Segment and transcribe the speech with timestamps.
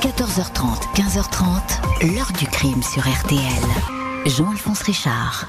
[0.00, 3.38] 14h30, 15h30, l'heure du crime sur RTL.
[4.24, 5.46] Jean-Alphonse Richard.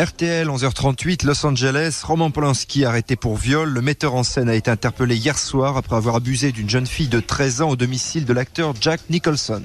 [0.00, 3.68] RTL 11h38, Los Angeles, Roman Polanski arrêté pour viol.
[3.68, 7.06] Le metteur en scène a été interpellé hier soir après avoir abusé d'une jeune fille
[7.06, 9.62] de 13 ans au domicile de l'acteur Jack Nicholson.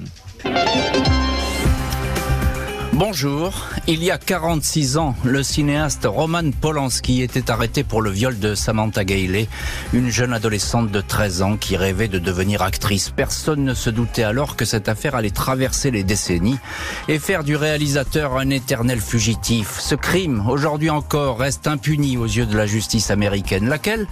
[2.98, 3.68] Bonjour.
[3.86, 8.56] Il y a 46 ans, le cinéaste Roman Polanski était arrêté pour le viol de
[8.56, 9.46] Samantha Gailey,
[9.92, 13.10] une jeune adolescente de 13 ans qui rêvait de devenir actrice.
[13.10, 16.58] Personne ne se doutait alors que cette affaire allait traverser les décennies
[17.06, 19.78] et faire du réalisateur un éternel fugitif.
[19.78, 24.08] Ce crime, aujourd'hui encore, reste impuni aux yeux de la justice américaine, laquelle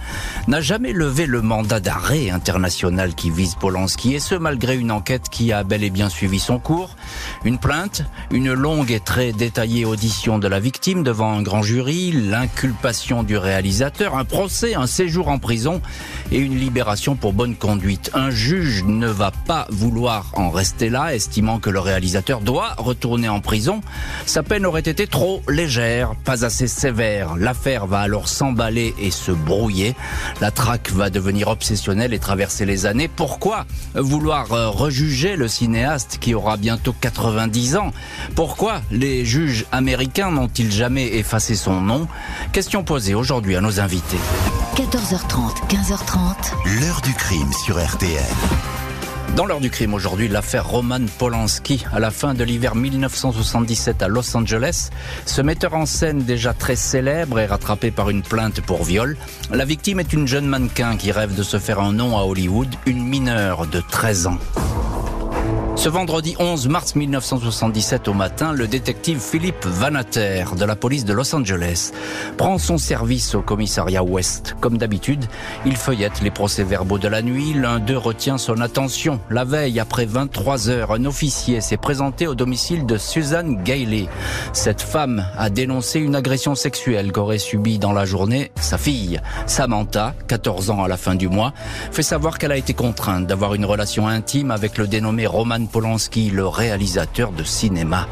[0.47, 5.27] n'a jamais levé le mandat d'arrêt international qui vise Polanski, et ce malgré une enquête
[5.29, 6.95] qui a bel et bien suivi son cours,
[7.43, 11.63] une plainte, une longue longue et très détaillée audition de la victime devant un grand
[11.63, 15.81] jury, l'inculpation du réalisateur, un procès, un séjour en prison
[16.31, 18.11] et une libération pour bonne conduite.
[18.13, 23.27] Un juge ne va pas vouloir en rester là, estimant que le réalisateur doit retourner
[23.27, 23.81] en prison.
[24.27, 27.35] Sa peine aurait été trop légère, pas assez sévère.
[27.35, 29.95] L'affaire va alors s'emballer et se brouiller.
[30.39, 33.07] La traque va devenir obsessionnelle et traverser les années.
[33.07, 37.91] Pourquoi vouloir euh, rejuger le cinéaste qui aura bientôt 90 ans?
[38.35, 42.07] Pourquoi les juges américains n'ont-ils jamais effacé son nom
[42.51, 44.17] Question posée aujourd'hui à nos invités.
[44.75, 46.79] 14h30, 15h30.
[46.79, 48.21] L'heure du crime sur RTL.
[49.35, 51.85] Dans l'heure du crime aujourd'hui, l'affaire Roman Polanski.
[51.93, 54.89] À la fin de l'hiver 1977 à Los Angeles,
[55.25, 59.17] ce metteur en scène déjà très célèbre est rattrapé par une plainte pour viol.
[59.51, 62.73] La victime est une jeune mannequin qui rêve de se faire un nom à Hollywood,
[62.85, 64.39] une mineure de 13 ans.
[65.77, 71.13] Ce vendredi 11 mars 1977 au matin, le détective Philippe Vanater de la police de
[71.13, 71.91] Los Angeles
[72.35, 74.55] prend son service au commissariat Ouest.
[74.59, 75.25] Comme d'habitude,
[75.67, 77.53] il feuillette les procès-verbaux de la nuit.
[77.53, 79.19] L'un d'eux retient son attention.
[79.29, 84.07] La veille, après 23 heures, un officier s'est présenté au domicile de Suzanne Gailey.
[84.53, 89.21] Cette femme a dénoncé une agression sexuelle qu'aurait subie dans la journée sa fille.
[89.45, 91.53] Samantha, 14 ans à la fin du mois,
[91.91, 96.29] fait savoir qu'elle a été contrainte d'avoir une relation intime avec le dénommé Roman Polanski,
[96.29, 98.07] le réalisateur de cinéma.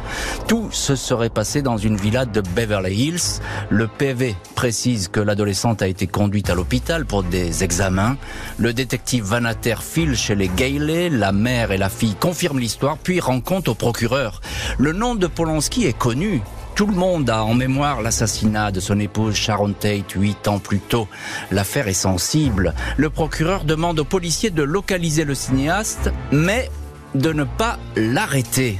[0.47, 3.41] Tout se serait passé dans une villa de Beverly Hills.
[3.69, 8.17] Le PV précise que l'adolescente a été conduite à l'hôpital pour des examens.
[8.57, 11.09] Le détective Vanater file chez les Gailey.
[11.09, 14.41] La mère et la fille confirment l'histoire, puis rencontrent au procureur.
[14.77, 16.41] Le nom de Polanski est connu.
[16.75, 20.79] Tout le monde a en mémoire l'assassinat de son épouse Sharon Tate huit ans plus
[20.79, 21.07] tôt.
[21.49, 22.73] L'affaire est sensible.
[22.97, 26.69] Le procureur demande aux policiers de localiser le cinéaste, mais
[27.15, 28.79] de ne pas l'arrêter.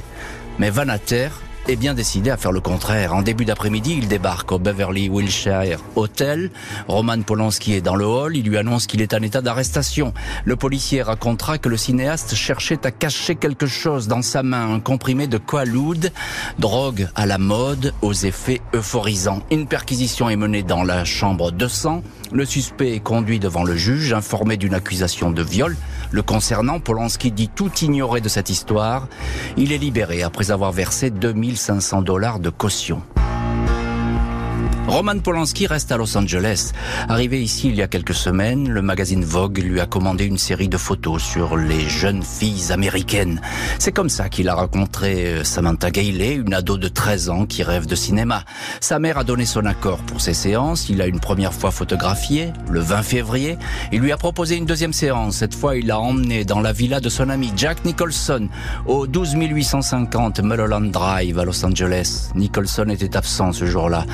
[0.58, 1.28] Mais Vanater
[1.68, 3.14] est bien décidé à faire le contraire.
[3.14, 6.50] En début d'après-midi, il débarque au Beverly Wilshire Hotel.
[6.86, 8.36] Roman Polanski est dans le hall.
[8.36, 10.12] Il lui annonce qu'il est en état d'arrestation.
[10.44, 14.80] Le policier racontera que le cinéaste cherchait à cacher quelque chose dans sa main, un
[14.80, 16.12] comprimé de Quaalude,
[16.58, 19.42] drogue à la mode, aux effets euphorisants.
[19.50, 22.02] Une perquisition est menée dans la chambre 200.
[22.32, 25.76] Le suspect est conduit devant le juge, informé d'une accusation de viol.
[26.12, 29.08] Le concernant, Polanski dit tout ignorer de cette histoire.
[29.56, 31.10] Il est libéré après avoir versé
[31.56, 33.02] 2500 dollars de caution.
[34.88, 36.72] Roman Polanski reste à Los Angeles.
[37.08, 40.68] Arrivé ici il y a quelques semaines, le magazine Vogue lui a commandé une série
[40.68, 43.40] de photos sur les jeunes filles américaines.
[43.80, 47.64] C'est comme ça qu'il a rencontré euh, Samantha Gailey, une ado de 13 ans qui
[47.64, 48.44] rêve de cinéma.
[48.80, 50.88] Sa mère a donné son accord pour ces séances.
[50.88, 53.58] Il a une première fois photographié, le 20 février.
[53.90, 55.36] Il lui a proposé une deuxième séance.
[55.38, 58.48] Cette fois, il l'a emmené dans la villa de son ami Jack Nicholson
[58.86, 62.30] au 12 850 Mulholland Drive à Los Angeles.
[62.36, 64.04] Nicholson était absent ce jour-là.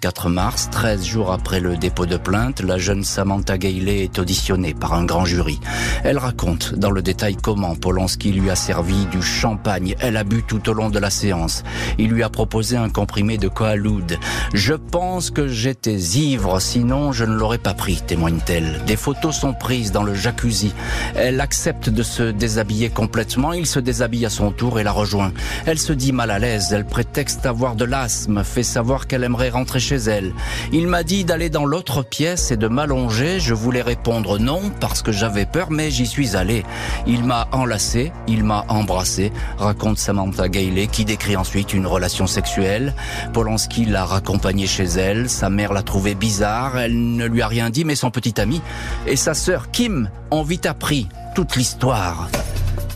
[0.00, 4.72] 4 mars, 13 jours après le dépôt de plainte, la jeune Samantha Gailey est auditionnée
[4.72, 5.58] par un grand jury.
[6.04, 9.96] Elle raconte dans le détail comment Polanski lui a servi du champagne.
[9.98, 11.64] Elle a bu tout au long de la séance.
[11.98, 14.18] Il lui a proposé un comprimé de Coalude.
[14.54, 18.82] Je pense que j'étais ivre, sinon je ne l'aurais pas pris, témoigne-t-elle.
[18.86, 20.72] Des photos sont prises dans le jacuzzi.
[21.16, 23.52] Elle accepte de se déshabiller complètement.
[23.52, 25.32] Il se déshabille à son tour et la rejoint.
[25.66, 26.72] Elle se dit mal à l'aise.
[26.72, 30.32] Elle prétexte avoir de l'asthme, fait savoir qu'elle aimerait rentrer chez elle.
[30.72, 33.40] Il m'a dit d'aller dans l'autre pièce et de m'allonger.
[33.40, 36.64] Je voulais répondre non parce que j'avais peur, mais j'y suis allé.
[37.06, 42.94] Il m'a enlacé, il m'a embrassé, raconte Samantha Gailey, qui décrit ensuite une relation sexuelle.
[43.32, 45.28] Polanski l'a raccompagné chez elle.
[45.28, 46.78] Sa mère l'a trouvé bizarre.
[46.78, 48.60] Elle ne lui a rien dit, mais son petit ami
[49.06, 52.28] et sa sœur Kim ont vite appris toute l'histoire.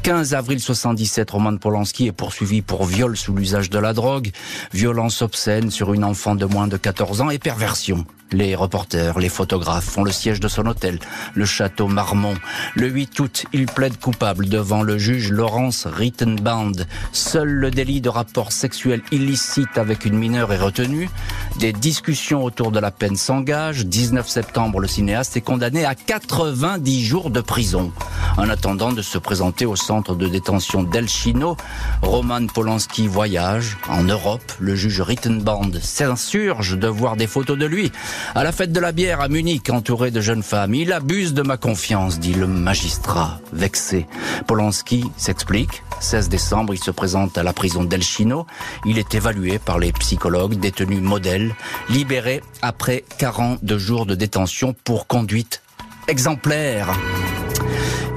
[0.02, 4.32] 15 avril 77, Roman Polanski est poursuivi pour viol sous l'usage de la drogue,
[4.72, 8.04] violence obscène sur une enfant de moins de 14 ans et perversion.
[8.32, 10.98] Les reporters, les photographes font le siège de son hôtel,
[11.34, 12.34] le château Marmont.
[12.74, 16.72] Le 8 août, il plaide coupable devant le juge Laurence Rittenband.
[17.12, 21.10] Seul le délit de rapport sexuel illicite avec une mineure est retenu.
[21.58, 23.86] Des discussions autour de la peine s'engagent.
[23.86, 27.92] 19 septembre, le cinéaste est condamné à 90 jours de prison.
[28.36, 31.56] En attendant de se présenter au centre de détention d'El Chino,
[32.00, 34.42] Roman Polanski voyage en Europe.
[34.58, 37.92] Le juge Rittenband s'insurge de voir des photos de lui
[38.34, 40.74] à la fête de la bière à Munich, entouré de jeunes femmes.
[40.74, 44.06] Il abuse de ma confiance, dit le magistrat, vexé.
[44.46, 45.82] Polanski s'explique.
[46.00, 48.46] 16 décembre, il se présente à la prison d'El Chino.
[48.84, 51.41] Il est évalué par les psychologues, détenu modèle,
[51.88, 55.62] libéré après 42 jours de détention pour conduite
[56.08, 56.94] exemplaire.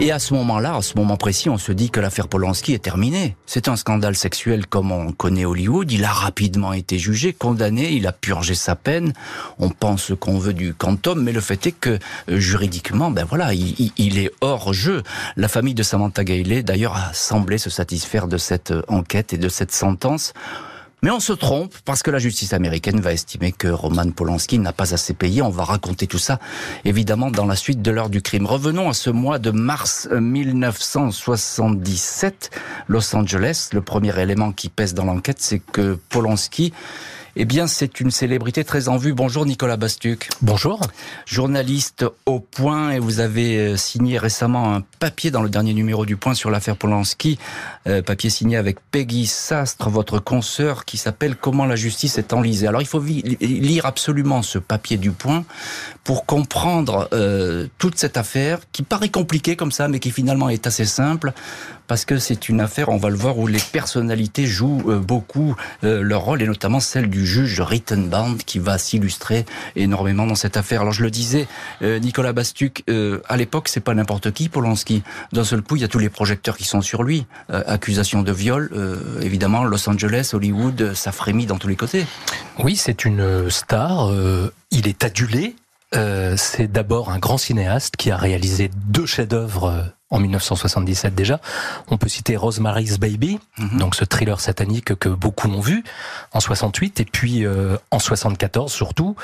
[0.01, 2.83] Et à ce moment-là, à ce moment précis, on se dit que l'affaire Polanski est
[2.83, 3.38] terminée.
[3.45, 5.89] C'est un scandale sexuel comme on connaît Hollywood.
[5.89, 9.13] Il a rapidement été jugé, condamné, il a purgé sa peine.
[9.57, 11.98] On pense qu'on veut du quantum, mais le fait est que
[12.30, 15.01] euh, juridiquement, ben voilà, il, il, est hors jeu.
[15.38, 19.38] La famille de Samantha Gailey, d'ailleurs, a semblé se satisfaire de cette euh, enquête et
[19.38, 20.33] de cette sentence.
[21.06, 24.74] Mais on se trompe parce que la justice américaine va estimer que Roman Polanski n'a
[24.74, 25.44] pas assez payé.
[25.44, 26.40] On va raconter tout ça,
[26.84, 28.48] évidemment, dans la suite de l'heure du crime.
[28.48, 32.50] Revenons à ce mois de mars 1977,
[32.88, 33.69] Los Angeles.
[33.72, 36.74] Le premier élément qui pèse dans l'enquête, c'est que Polanski
[37.38, 39.14] eh bien, c'est une célébrité très en vue.
[39.14, 40.30] Bonjour Nicolas Bastuc.
[40.42, 40.80] Bonjour.
[41.26, 46.06] Journaliste au Point et vous avez euh, signé récemment un papier dans le dernier numéro
[46.06, 47.38] du Point sur l'affaire Polanski,
[47.88, 52.68] euh, papier signé avec Peggy Sastre, votre consoeur, qui s'appelle Comment la justice est enlisée.
[52.68, 55.44] Alors, il faut lire absolument ce papier du Point
[56.06, 60.68] pour comprendre euh, toute cette affaire qui paraît compliquée comme ça, mais qui finalement est
[60.68, 61.34] assez simple
[61.88, 65.56] parce que c'est une affaire, on va le voir, où les personnalités jouent euh, beaucoup
[65.84, 69.46] euh, leur rôle, et notamment celle du juge Rittenband, qui va s'illustrer
[69.76, 70.82] énormément dans cette affaire.
[70.82, 71.48] Alors je le disais,
[71.82, 72.84] euh, Nicolas Bastuc,
[73.28, 75.04] à l'époque, c'est pas n'importe qui, Polanski.
[75.32, 77.26] D'un seul coup, il y a tous les projecteurs qui sont sur lui.
[77.50, 78.70] accusation de viol,
[79.22, 82.06] évidemment, Los Angeles, Hollywood, ça frémit dans tous les côtés.
[82.60, 84.12] Oui, c'est une star.
[84.72, 85.56] il est adulé.
[85.92, 91.42] c'est d'abord un grand cinéaste qui a réalisé deux chefs-d'œuvre en 1977 déjà.
[91.90, 93.78] On peut citer Rosemary's Baby, mhm.
[93.78, 95.84] donc ce thriller satanique que beaucoup l'ont vu
[96.32, 99.16] en 68, et puis euh, en 74 surtout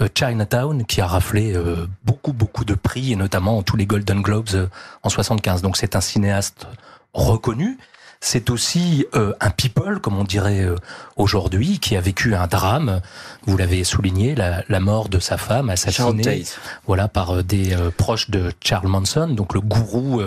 [0.00, 4.22] euh, Chinatown qui a raflé euh, beaucoup beaucoup de prix et notamment tous les Golden
[4.22, 4.68] Globes
[5.04, 5.62] en 75.
[5.62, 6.66] Donc c'est un cinéaste
[7.14, 7.78] reconnu
[8.22, 10.76] c'est aussi euh, un people, comme on dirait euh,
[11.16, 13.00] aujourd'hui, qui a vécu un drame.
[13.46, 16.44] Vous l'avez souligné, la, la, mort de sa femme assassinée,
[16.86, 20.20] voilà, par euh, des proches de Charles Manson, donc le gourou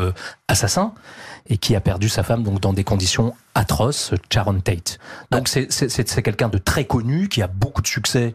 [0.47, 0.93] assassin,
[1.47, 4.97] et qui a perdu sa femme donc dans des conditions atroces, Sharon Tate.
[5.29, 5.61] Donc ah.
[5.69, 8.33] c'est quelqu'un de très connu, qui a beaucoup de succès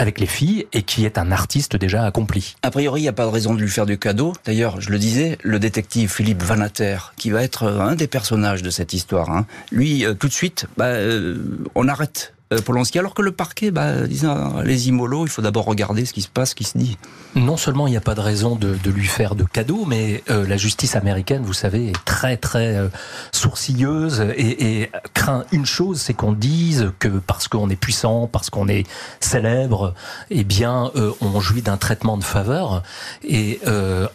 [0.00, 2.56] avec les filles et qui est un artiste déjà accompli.
[2.62, 4.32] A priori, il n'y a pas de raison de lui faire du cadeau.
[4.46, 8.70] D'ailleurs, je le disais, le détective Philippe Vanater, qui va être un des personnages de
[8.70, 11.36] cette histoire, hein, lui, euh, tout de suite, bah, euh,
[11.74, 15.66] on arrête euh, Polanski, alors que le parquet, bah, disons, les immolos, il faut d'abord
[15.66, 16.98] regarder ce qui se passe, ce qui se dit.
[17.36, 20.44] Non seulement il n'y a pas de raison de, lui faire de cadeaux, mais euh,
[20.46, 22.88] la justice américaine, vous savez, est très très euh,
[23.30, 28.66] sourcilleuse et, craint une chose, c'est qu'on dise que parce qu'on est puissant, parce qu'on
[28.66, 28.84] est
[29.20, 29.94] célèbre,
[30.30, 32.82] eh bien, on jouit d'un traitement de faveur.
[33.22, 33.60] Et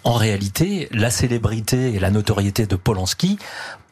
[0.04, 3.38] en réalité, la célébrité et la notoriété de Polanski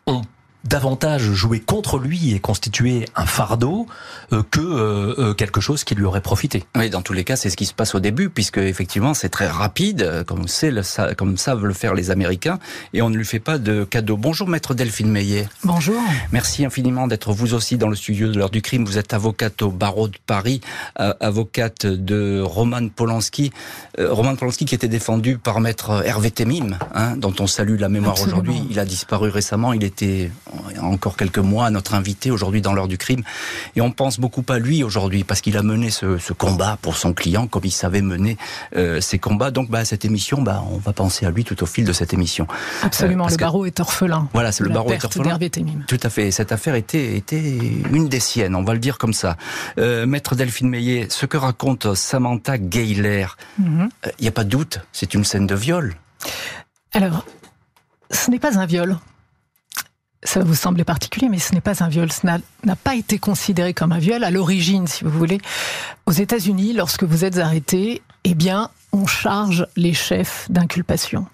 [0.06, 0.24] ont
[0.64, 3.88] davantage jouer contre lui et constituer un fardeau
[4.32, 6.64] euh, que euh, euh, quelque chose qui lui aurait profité.
[6.76, 9.30] Oui, dans tous les cas, c'est ce qui se passe au début, puisque effectivement, c'est
[9.30, 10.74] très rapide, comme c'est
[11.18, 12.60] comme savent le faire les Américains,
[12.94, 14.18] et on ne lui fait pas de cadeau.
[14.18, 15.48] Bonjour, maître Delphine Meillet.
[15.64, 16.02] Bonjour.
[16.32, 18.86] Merci infiniment d'être vous aussi dans le studio de l'heure du crime.
[18.86, 20.62] Vous êtes avocate au barreau de Paris,
[20.96, 23.52] avocate de Roman Polanski,
[23.98, 28.22] Roman Polanski qui était défendu par maître Hervé Temim, hein, dont on salue la mémoire
[28.22, 28.64] aujourd'hui.
[28.70, 29.74] Il a disparu récemment.
[29.74, 30.32] Il était
[30.82, 33.24] encore quelques mois, notre invité aujourd'hui dans l'heure du crime.
[33.76, 36.96] Et on pense beaucoup à lui aujourd'hui parce qu'il a mené ce, ce, combat pour
[36.98, 38.38] son client comme il savait mener
[38.76, 39.52] euh, ses combats.
[39.52, 42.14] Donc, bah, cette émission, bah, on va penser à lui tout au fil de cette
[42.14, 42.48] émission.
[42.82, 44.28] Absolument, euh, le barreau est orphelin.
[44.34, 45.38] Voilà, c'est le barreau est orphelin.
[45.88, 46.32] Tout à fait.
[46.32, 47.58] Cette affaire était, était
[47.92, 49.38] une des siennes, on va le dire comme ça.
[49.78, 53.90] Euh, Maître Delphine Meillet, ce que raconte Samantha Gayler, mhm.
[54.20, 55.96] il n'y a pas de doute, c'est une scène de viol.
[56.94, 57.26] Alors,
[58.12, 58.98] ce n'est pas un viol
[60.24, 62.12] ça va vous sembler particulier, mais ce n'est pas un viol.
[62.12, 65.40] Ce n'a pas été considéré comme un viol à l'origine, si vous voulez.
[66.06, 71.26] Aux États-Unis, lorsque vous êtes arrêté, eh bien, on charge les chefs d'inculpation.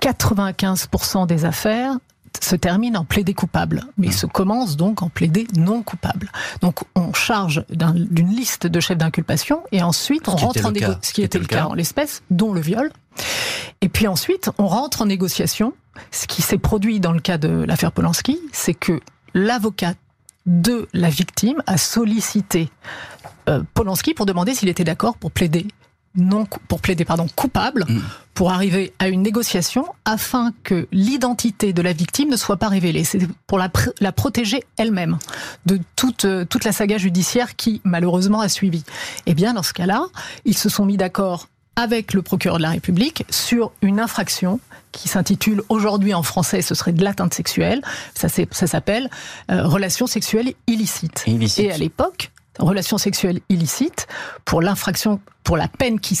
[0.00, 1.98] 95% des affaires
[2.42, 6.30] se termine en plaidé coupable, mais se commence donc en plaidé non coupable.
[6.60, 11.12] Donc on charge d'une liste de chefs d'inculpation et ensuite on rentre en négociation, ce
[11.12, 12.90] qui était le cas en l'espèce, dont le viol.
[13.80, 15.74] Et puis ensuite on rentre en négociation.
[16.10, 19.00] Ce qui s'est produit dans le cas de l'affaire Polanski, c'est que
[19.32, 19.94] l'avocat
[20.46, 22.68] de la victime a sollicité
[23.48, 25.66] euh, Polanski pour demander s'il était d'accord pour plaider
[26.16, 28.00] non pour plaider pardon coupable mm.
[28.34, 33.04] pour arriver à une négociation afin que l'identité de la victime ne soit pas révélée.
[33.04, 35.18] C'est pour la, la protéger elle-même
[35.66, 38.84] de toute euh, toute la saga judiciaire qui malheureusement a suivi.
[39.26, 40.06] Eh bien dans ce cas-là,
[40.44, 44.60] ils se sont mis d'accord avec le procureur de la République sur une infraction
[44.92, 47.82] qui s'intitule aujourd'hui en français, ce serait de l'atteinte sexuelle.
[48.14, 49.10] Ça, ça s'appelle
[49.50, 51.24] euh, relation sexuelle illicite.
[51.26, 51.64] illicite.
[51.64, 54.06] Et à l'époque, relation sexuelle illicite,
[54.44, 56.18] pour l'infraction, pour la peine qui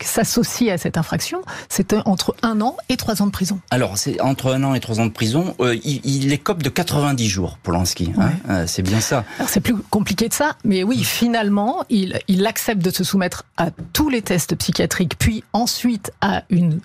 [0.00, 3.60] s'associe à cette infraction, c'était entre un an et trois ans de prison.
[3.70, 5.56] Alors, c'est entre un an et trois ans de prison.
[5.60, 8.12] Euh, il, il écope de 90 jours, Polanski.
[8.18, 9.24] Hein euh, c'est bien ça.
[9.46, 13.70] C'est plus compliqué de ça, mais oui, finalement, il, il accepte de se soumettre à
[13.92, 16.80] tous les tests psychiatriques, puis ensuite à une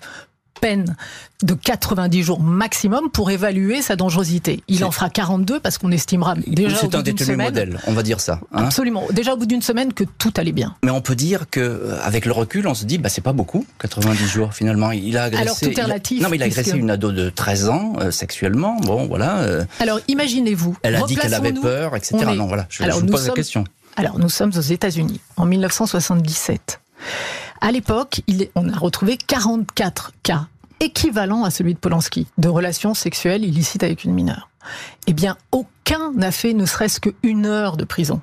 [0.66, 0.96] peine
[1.44, 4.64] de 90 jours maximum pour évaluer sa dangerosité.
[4.66, 7.46] Il en fera 42 parce qu'on estimera déjà au bout d'une semaine.
[7.46, 8.40] modèle, on va dire ça.
[8.52, 9.04] Hein absolument.
[9.12, 10.74] Déjà au bout d'une semaine que tout allait bien.
[10.82, 13.32] Mais on peut dire que euh, avec le recul, on se dit bah c'est pas
[13.32, 14.90] beaucoup 90 jours finalement.
[14.90, 15.42] Il a agressé.
[15.44, 16.20] Alors tout est relatif.
[16.20, 18.80] non mais il a agressé une ado de 13 ans euh, sexuellement.
[18.80, 19.38] Bon voilà.
[19.38, 19.64] Euh.
[19.78, 20.76] Alors imaginez-vous.
[20.82, 22.16] Elle a dit qu'elle avait peur, etc.
[22.34, 22.66] Non voilà.
[22.70, 23.62] Je, Alors, vous pose la question.
[23.94, 26.80] Alors nous sommes aux États-Unis en 1977.
[27.60, 28.22] À l'époque,
[28.54, 30.46] on a retrouvé 44 cas
[30.80, 34.48] équivalents à celui de Polanski, de relations sexuelles illicites avec une mineure.
[35.06, 38.20] Eh bien, aucun n'a fait ne serait-ce qu'une heure de prison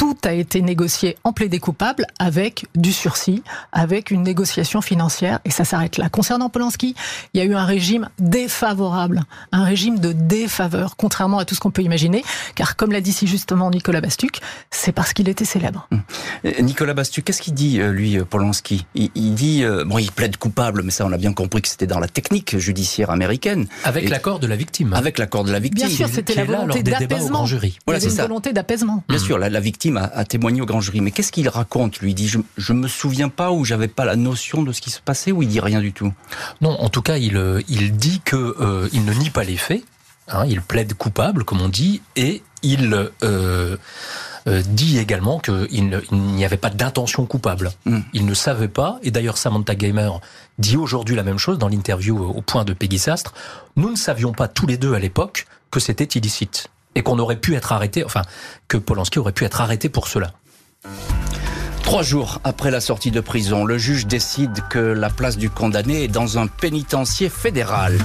[0.00, 5.50] tout a été négocié en plaidé coupable avec du sursis, avec une négociation financière, et
[5.50, 6.08] ça s'arrête là.
[6.08, 6.94] Concernant Polanski,
[7.34, 11.60] il y a eu un régime défavorable, un régime de défaveur, contrairement à tout ce
[11.60, 14.40] qu'on peut imaginer, car comme l'a dit si justement Nicolas Bastuc,
[14.70, 15.86] c'est parce qu'il était célèbre.
[15.92, 16.00] Hum.
[16.46, 18.86] Euh, Nicolas Bastuc, qu'est-ce qu'il dit, euh, lui, euh, Polanski?
[18.94, 22.00] Il, dit, bon, il plaide coupable, mais ça, on a bien compris que c'était dans
[22.00, 23.66] la technique judiciaire américaine.
[23.84, 24.94] Avec l'accord de la victime.
[24.94, 25.88] Avec l'accord de la victime.
[25.88, 27.44] Bien sûr, c'était la volonté d'apaisement.
[27.84, 28.22] Voilà, c'est ça.
[28.22, 29.04] volonté d'apaisement.
[29.06, 31.00] Bien sûr, la, la victime a, témoigné au grand jury.
[31.00, 32.12] Mais qu'est-ce qu'il raconte Lui?
[32.12, 34.90] Il dit je, je me souviens pas ou j'avais pas la notion de ce qui
[34.90, 36.12] se passait ou il dit rien du tout?
[36.60, 39.56] Non, en tout cas, il, euh, il dit que euh, il ne nie pas les
[39.56, 39.84] faits.
[40.28, 43.76] Hein, il plaide coupable, comme on dit, et il euh,
[44.46, 47.72] dit également qu'il n'y avait pas d'intention coupable.
[47.84, 48.00] Hmm.
[48.12, 50.20] Il ne savait pas, et d'ailleurs Samantha Gamer
[50.58, 53.34] dit aujourd'hui la même chose dans l'interview au point de Peggy Sastre,
[53.74, 57.36] nous ne savions pas tous les deux à l'époque que c'était illicite et qu'on aurait
[57.36, 58.22] pu être arrêté, enfin,
[58.68, 60.32] que Polanski aurait pu être arrêté pour cela.
[61.82, 66.04] Trois jours après la sortie de prison, le juge décide que la place du condamné
[66.04, 67.98] est dans un pénitencier fédéral.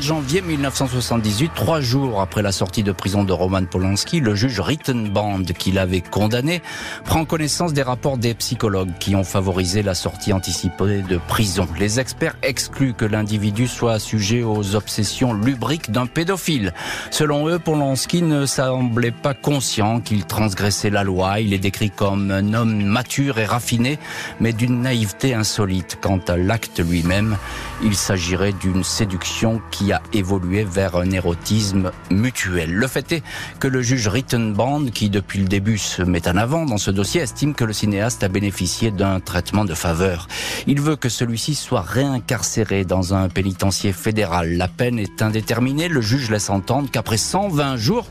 [0.00, 5.42] Janvier 1978, trois jours après la sortie de prison de Roman Polanski, le juge Rittenband,
[5.58, 6.62] qui l'avait condamné,
[7.04, 11.68] prend connaissance des rapports des psychologues qui ont favorisé la sortie anticipée de prison.
[11.78, 16.72] Les experts excluent que l'individu soit sujet aux obsessions lubriques d'un pédophile.
[17.10, 21.40] Selon eux, Polanski ne semblait pas conscient qu'il transgressait la loi.
[21.40, 23.98] Il est décrit comme un homme mature et raffiné,
[24.40, 25.98] mais d'une naïveté insolite.
[26.00, 27.36] Quant à l'acte lui-même,
[27.82, 32.72] il s'agirait d'une séduction qui a évolué vers un érotisme mutuel.
[32.72, 33.22] Le fait est
[33.58, 37.20] que le juge Rittenband, qui depuis le début se met en avant dans ce dossier,
[37.20, 40.28] estime que le cinéaste a bénéficié d'un traitement de faveur.
[40.66, 44.56] Il veut que celui-ci soit réincarcéré dans un pénitencier fédéral.
[44.56, 45.88] La peine est indéterminée.
[45.88, 48.06] Le juge laisse entendre qu'après 120 jours,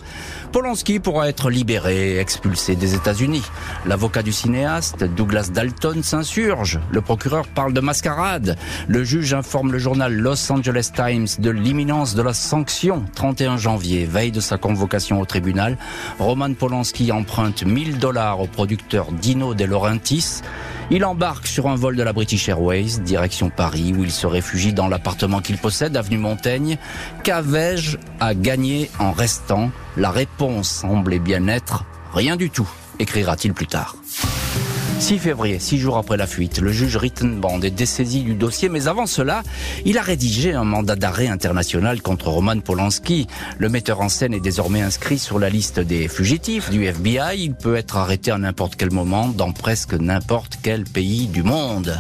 [0.52, 3.44] Polanski pourra être libéré et expulsé des États-Unis.
[3.86, 6.80] L'avocat du cinéaste, Douglas Dalton, s'insurge.
[6.92, 8.58] Le procureur parle de mascarade.
[8.88, 13.04] Le juge informe le journal Los Angeles Times de l'imminence de la sanction.
[13.14, 15.78] 31 janvier, veille de sa convocation au tribunal,
[16.18, 20.42] Roman Polanski emprunte 1000 dollars au producteur Dino De Laurentiis.
[20.92, 24.74] Il embarque sur un vol de la British Airways, direction Paris, où il se réfugie
[24.74, 26.80] dans l'appartement qu'il possède, avenue Montaigne.
[27.22, 33.68] Qu'avais-je à gagner en restant La réponse semblait bien être rien du tout, écrira-t-il plus
[33.68, 33.98] tard.
[34.98, 38.88] 6 février, six jours après la fuite, le juge Rittenband est dessaisi du dossier, mais
[38.88, 39.44] avant cela,
[39.84, 43.28] il a rédigé un mandat d'arrêt international contre Roman Polanski.
[43.58, 47.38] Le metteur en scène est désormais inscrit sur la liste des fugitifs du FBI.
[47.38, 52.00] Il peut être arrêté à n'importe quel moment dans presque n'importe quel pays du monde.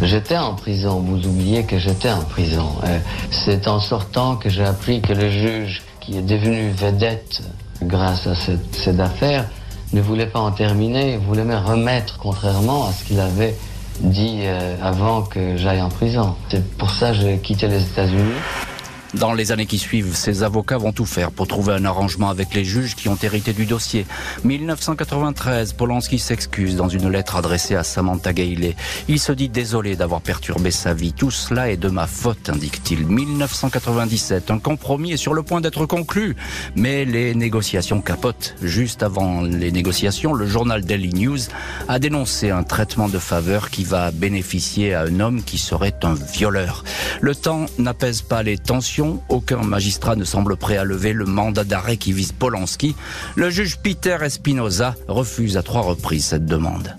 [0.00, 2.70] J'étais en prison, vous oubliez que j'étais en prison.
[2.84, 3.00] Euh,
[3.32, 7.40] c'est en sortant que j'ai appris que le juge, qui est devenu vedette
[7.84, 9.44] grâce à cette, cette affaire,
[9.92, 13.56] ne voulait pas en terminer, voulait me remettre, contrairement à ce qu'il avait
[14.00, 16.34] dit euh, avant que j'aille en prison.
[16.48, 18.40] C'est pour ça que j'ai quitté les États-Unis.
[19.14, 22.54] Dans les années qui suivent, ses avocats vont tout faire pour trouver un arrangement avec
[22.54, 24.06] les juges qui ont hérité du dossier.
[24.44, 28.76] 1993, Polanski s'excuse dans une lettre adressée à Samantha Gailey.
[29.08, 31.12] Il se dit désolé d'avoir perturbé sa vie.
[31.12, 33.04] Tout cela est de ma faute, indique-t-il.
[33.04, 36.36] 1997, un compromis est sur le point d'être conclu.
[36.76, 38.54] Mais les négociations capotent.
[38.62, 41.40] Juste avant les négociations, le journal Daily News
[41.88, 46.14] a dénoncé un traitement de faveur qui va bénéficier à un homme qui serait un
[46.14, 46.84] violeur.
[47.20, 51.64] Le temps n'apaise pas les tensions aucun magistrat ne semble prêt à lever le mandat
[51.64, 52.94] d'arrêt qui vise Polanski.
[53.36, 56.96] Le juge Peter Espinoza refuse à trois reprises cette demande.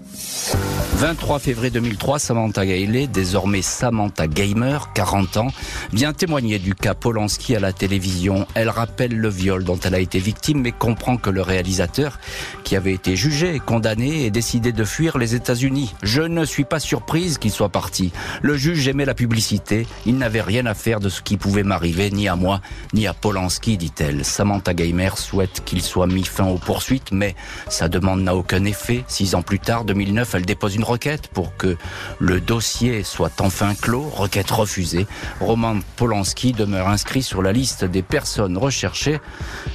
[1.01, 5.47] 23 février 2003, Samantha Gailey, désormais Samantha Gamer, 40 ans,
[5.91, 8.45] vient témoigner du cas Polanski à la télévision.
[8.53, 12.19] Elle rappelle le viol dont elle a été victime, mais comprend que le réalisateur,
[12.63, 15.95] qui avait été jugé et condamné, ait décidé de fuir les États-Unis.
[16.03, 18.13] Je ne suis pas surprise qu'il soit parti.
[18.41, 19.87] Le juge aimait la publicité.
[20.05, 22.61] Il n'avait rien à faire de ce qui pouvait m'arriver, ni à moi,
[22.93, 24.23] ni à Polanski, dit-elle.
[24.23, 27.35] Samantha Gamer souhaite qu'il soit mis fin aux poursuites, mais
[27.69, 29.03] sa demande n'a aucun effet.
[29.07, 31.77] Six ans plus tard, 2009, elle dépose une requête pour que
[32.19, 34.09] le dossier soit enfin clos.
[34.09, 35.07] Requête refusée.
[35.39, 39.19] Roman Polanski demeure inscrit sur la liste des personnes recherchées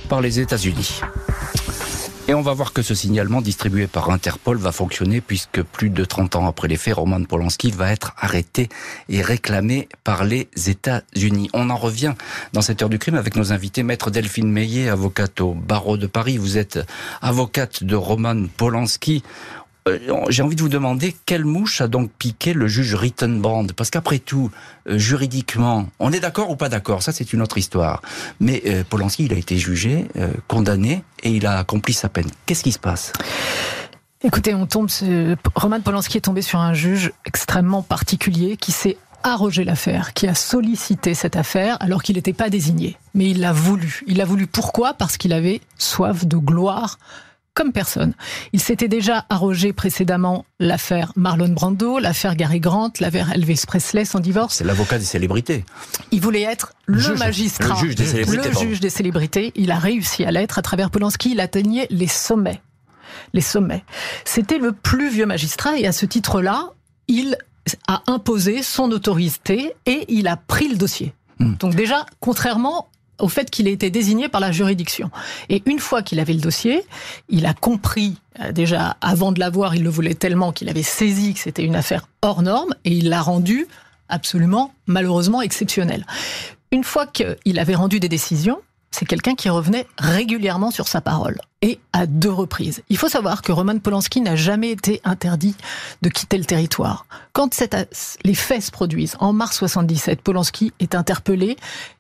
[0.09, 1.01] par les États-Unis.
[2.29, 6.05] Et on va voir que ce signalement distribué par Interpol va fonctionner puisque plus de
[6.05, 8.69] 30 ans après les faits, Roman Polanski va être arrêté
[9.09, 11.51] et réclamé par les États-Unis.
[11.55, 12.15] On en revient
[12.53, 16.09] dans cette heure du crime avec nos invités, maître Delphine Meillet, avocate au barreau de
[16.09, 16.37] Paris.
[16.37, 16.81] Vous êtes
[17.23, 19.23] avocate de Roman Polanski.
[19.89, 23.91] Euh, j'ai envie de vous demander quelle mouche a donc piqué le juge Rittenbrand Parce
[23.91, 24.51] qu'après tout,
[24.89, 28.03] euh, juridiquement, on est d'accord ou pas d'accord Ça, c'est une autre histoire.
[28.41, 30.07] Mais euh, Polanski, il a été jugé,
[30.49, 32.27] condamné, et il a accompli sa peine.
[32.47, 33.13] Qu'est-ce qui se passe?
[34.23, 34.89] Écoutez, on tombe.
[35.55, 40.35] Roman Polanski est tombé sur un juge extrêmement particulier qui s'est arrogé l'affaire, qui a
[40.35, 42.97] sollicité cette affaire alors qu'il n'était pas désigné.
[43.15, 44.03] Mais il l'a voulu.
[44.07, 44.95] Il l'a voulu pourquoi?
[44.95, 46.99] Parce qu'il avait soif de gloire
[47.57, 48.13] comme personne.
[48.53, 54.21] Il s'était déjà arrogé précédemment l'affaire Marlon Brando, l'affaire Gary Grant, l'affaire Elvis Presley, son
[54.21, 54.57] divorce.
[54.57, 55.65] C'est l'avocat des célébrités.
[56.13, 58.49] Il voulait être le, magistrat, le juge des célébrités.
[58.51, 59.53] Le juge des célébrités.
[59.57, 61.33] Il a réussi à l'être à travers Polanski.
[61.33, 62.61] Il atteignait les sommets.
[63.33, 63.85] Les sommets.
[64.27, 66.73] C'était le plus vieux magistrat et à ce titre-là,
[67.09, 67.39] il
[67.89, 71.15] a imposé son autorité et il a pris le dossier.
[71.39, 71.55] Hmm.
[71.55, 75.11] Donc déjà, contrairement au fait qu'il ait été désigné par la juridiction.
[75.49, 76.83] Et une fois qu'il avait le dossier,
[77.29, 81.35] il a compris, euh, déjà avant de l'avoir, il le voulait tellement qu'il avait saisi
[81.35, 83.67] que c'était une affaire hors norme, et il l'a rendu
[84.09, 86.07] absolument, malheureusement, exceptionnel.
[86.73, 91.39] Une fois qu'il avait rendu des décisions, c'est quelqu'un qui revenait régulièrement sur sa parole,
[91.63, 92.83] et à deux reprises.
[92.89, 95.55] Il faut savoir que Roman Polanski n'a jamais été interdit
[96.03, 97.07] de quitter le territoire.
[97.33, 97.51] Quand
[98.25, 101.57] les faits se produisent, en mars 77, Polanski est interpellé,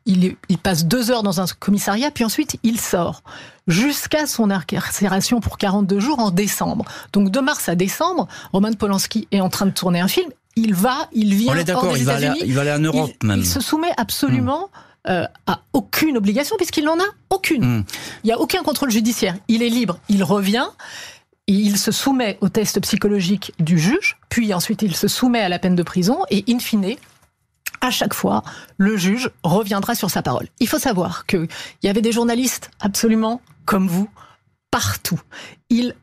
[0.06, 3.22] il, il passe deux heures dans un commissariat, puis ensuite il sort,
[3.66, 6.84] jusqu'à son incarcération pour 42 jours en décembre.
[7.12, 10.74] Donc de mars à décembre, Roman Polanski est en train de tourner un film, il
[10.74, 11.52] va, il vient.
[11.52, 13.40] On est d'accord, il, va aller, il va aller en Europe même.
[13.40, 14.70] Il se soumet absolument.
[14.72, 17.64] Hmm euh, a aucune obligation puisqu'il n'en a aucune.
[17.64, 17.84] Hmm.
[18.24, 19.36] Il n'y a aucun contrôle judiciaire.
[19.48, 20.66] Il est libre, il revient.
[21.48, 25.60] Il se soumet au test psychologique du juge, puis ensuite il se soumet à la
[25.60, 26.96] peine de prison et in fine,
[27.80, 28.42] à chaque fois,
[28.78, 30.48] le juge reviendra sur sa parole.
[30.58, 31.46] Il faut savoir qu'il
[31.84, 34.08] y avait des journalistes absolument comme vous
[34.70, 35.20] partout.
[35.70, 35.94] Il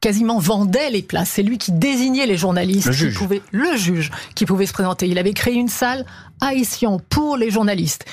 [0.00, 1.30] quasiment vendait les places.
[1.30, 2.88] C'est lui qui désignait les journalistes.
[2.88, 3.12] Le juge.
[3.12, 5.06] Qui pouvait, le juge qui pouvait se présenter.
[5.06, 6.04] Il avait créé une salle
[6.50, 8.04] Essian pour les journalistes.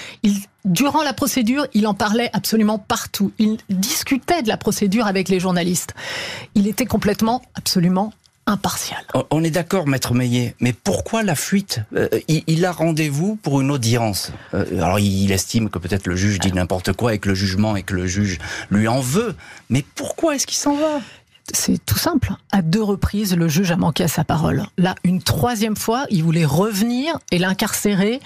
[0.66, 3.32] Durant la procédure, il en parlait absolument partout.
[3.40, 5.96] Il discutait de la procédure avec les journalistes.
[6.54, 8.14] Il était complètement, absolument
[8.50, 9.00] impartial.
[9.30, 11.82] On est d'accord, maître Meillet, mais pourquoi la fuite?
[11.96, 14.32] Euh, il, a rendez-vous pour une audience.
[14.54, 17.76] Euh, alors il estime que peut-être le juge dit n'importe quoi et que le jugement
[17.76, 18.40] et que le juge
[18.72, 19.36] lui en veut.
[19.70, 21.00] Mais pourquoi est-ce qu'il s'en va?
[21.54, 22.34] C'est tout simple.
[22.52, 24.66] À deux reprises, le juge a manqué à sa parole.
[24.78, 28.20] Là, une troisième fois, il voulait revenir et l'incarcérer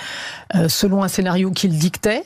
[0.56, 2.24] euh, selon un scénario qu'il dictait,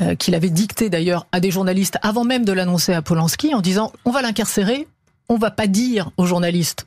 [0.00, 3.60] euh, qu'il avait dicté d'ailleurs à des journalistes avant même de l'annoncer à Polanski, en
[3.60, 4.86] disant on va l'incarcérer,
[5.28, 6.86] on va pas dire aux journalistes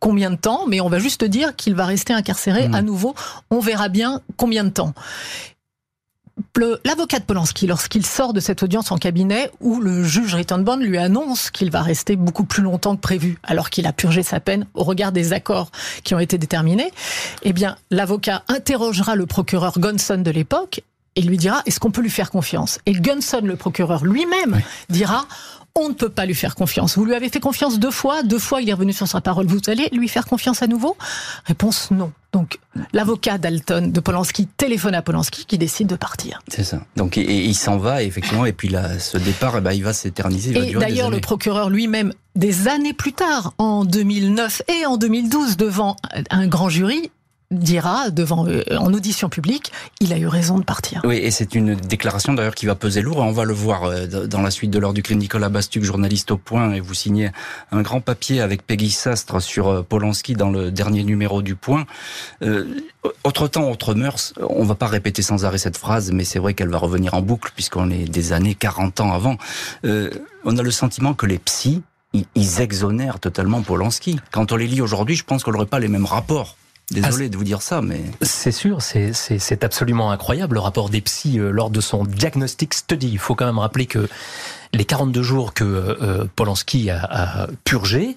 [0.00, 2.74] combien de temps, mais on va juste dire qu'il va rester incarcéré mmh.
[2.74, 3.14] à nouveau.
[3.50, 4.94] On verra bien combien de temps
[6.84, 10.98] l'avocat de Polanski, lorsqu'il sort de cette audience en cabinet où le juge Rittenbond lui
[10.98, 14.66] annonce qu'il va rester beaucoup plus longtemps que prévu, alors qu'il a purgé sa peine
[14.74, 15.70] au regard des accords
[16.04, 16.90] qui ont été déterminés,
[17.42, 20.82] eh bien, l'avocat interrogera le procureur Gonson de l'époque
[21.14, 22.78] et lui dira est-ce qu'on peut lui faire confiance?
[22.86, 25.26] Et Gunson, le procureur lui-même, dira
[25.76, 26.96] on ne peut pas lui faire confiance.
[26.96, 29.46] Vous lui avez fait confiance deux fois, deux fois il est revenu sur sa parole.
[29.46, 30.96] Vous allez lui faire confiance à nouveau?
[31.44, 32.12] Réponse non.
[32.32, 32.58] Donc
[32.92, 36.40] l'avocat d'Alton de Polanski téléphone à Polanski qui décide de partir.
[36.48, 36.80] C'est ça.
[36.96, 40.56] Donc il s'en va effectivement et puis là ce départ eh ben, il va s'éterniser.
[40.56, 45.96] Et d'ailleurs le procureur lui-même des années plus tard en 2009 et en 2012 devant
[46.30, 47.10] un grand jury
[47.50, 51.00] dira devant euh, en audition publique, il a eu raison de partir.
[51.04, 53.18] Oui, et c'est une déclaration d'ailleurs qui va peser lourd.
[53.18, 55.18] On va le voir euh, dans la suite de l'heure du crime.
[55.18, 57.30] Nicolas Bastuc, journaliste au Point, et vous signez
[57.70, 61.86] un grand papier avec Peggy Sastre sur euh, Polanski dans le dernier numéro du Point.
[63.24, 64.34] autre temps, autre mœurs.
[64.40, 67.22] On va pas répéter sans arrêt cette phrase, mais c'est vrai qu'elle va revenir en
[67.22, 69.36] boucle puisqu'on est des années 40 ans avant.
[69.84, 71.82] on a le sentiment que les psys
[72.34, 74.18] ils exonèrent totalement Polanski.
[74.30, 76.56] Quand on les lit aujourd'hui, je pense qu'on n'aurait pas les mêmes rapports
[76.92, 78.00] Désolé de vous dire ça, mais...
[78.22, 83.08] C'est sûr, c'est absolument incroyable le rapport des psys euh, lors de son diagnostic study.
[83.08, 84.08] Il faut quand même rappeler que
[84.72, 88.16] les 42 jours que euh, Polanski a, a purgé,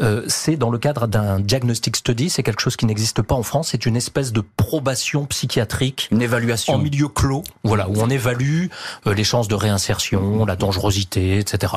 [0.00, 3.42] euh, c'est dans le cadre d'un diagnostic study, c'est quelque chose qui n'existe pas en
[3.42, 8.10] France, c'est une espèce de probation psychiatrique, une évaluation en milieu clos, voilà, où on
[8.10, 8.66] évalue
[9.06, 11.74] euh, les chances de réinsertion, la dangerosité, etc.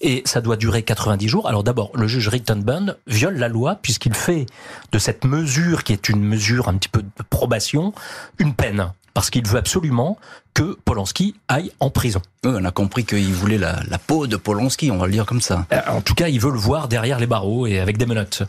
[0.00, 1.48] Et ça doit durer 90 jours.
[1.48, 4.46] Alors d'abord, le juge Rittenbund viole la loi puisqu'il fait
[4.92, 7.92] de cette mesure qui est une mesure un petit peu de probation
[8.38, 10.16] une peine parce qu'il veut absolument
[10.54, 12.22] que Polanski aille en prison.
[12.44, 15.66] on a compris qu'il voulait la, peau de Polanski, on va le dire comme ça.
[15.72, 18.44] Euh, en tout cas, il veut le voir derrière les barreaux et avec des menottes.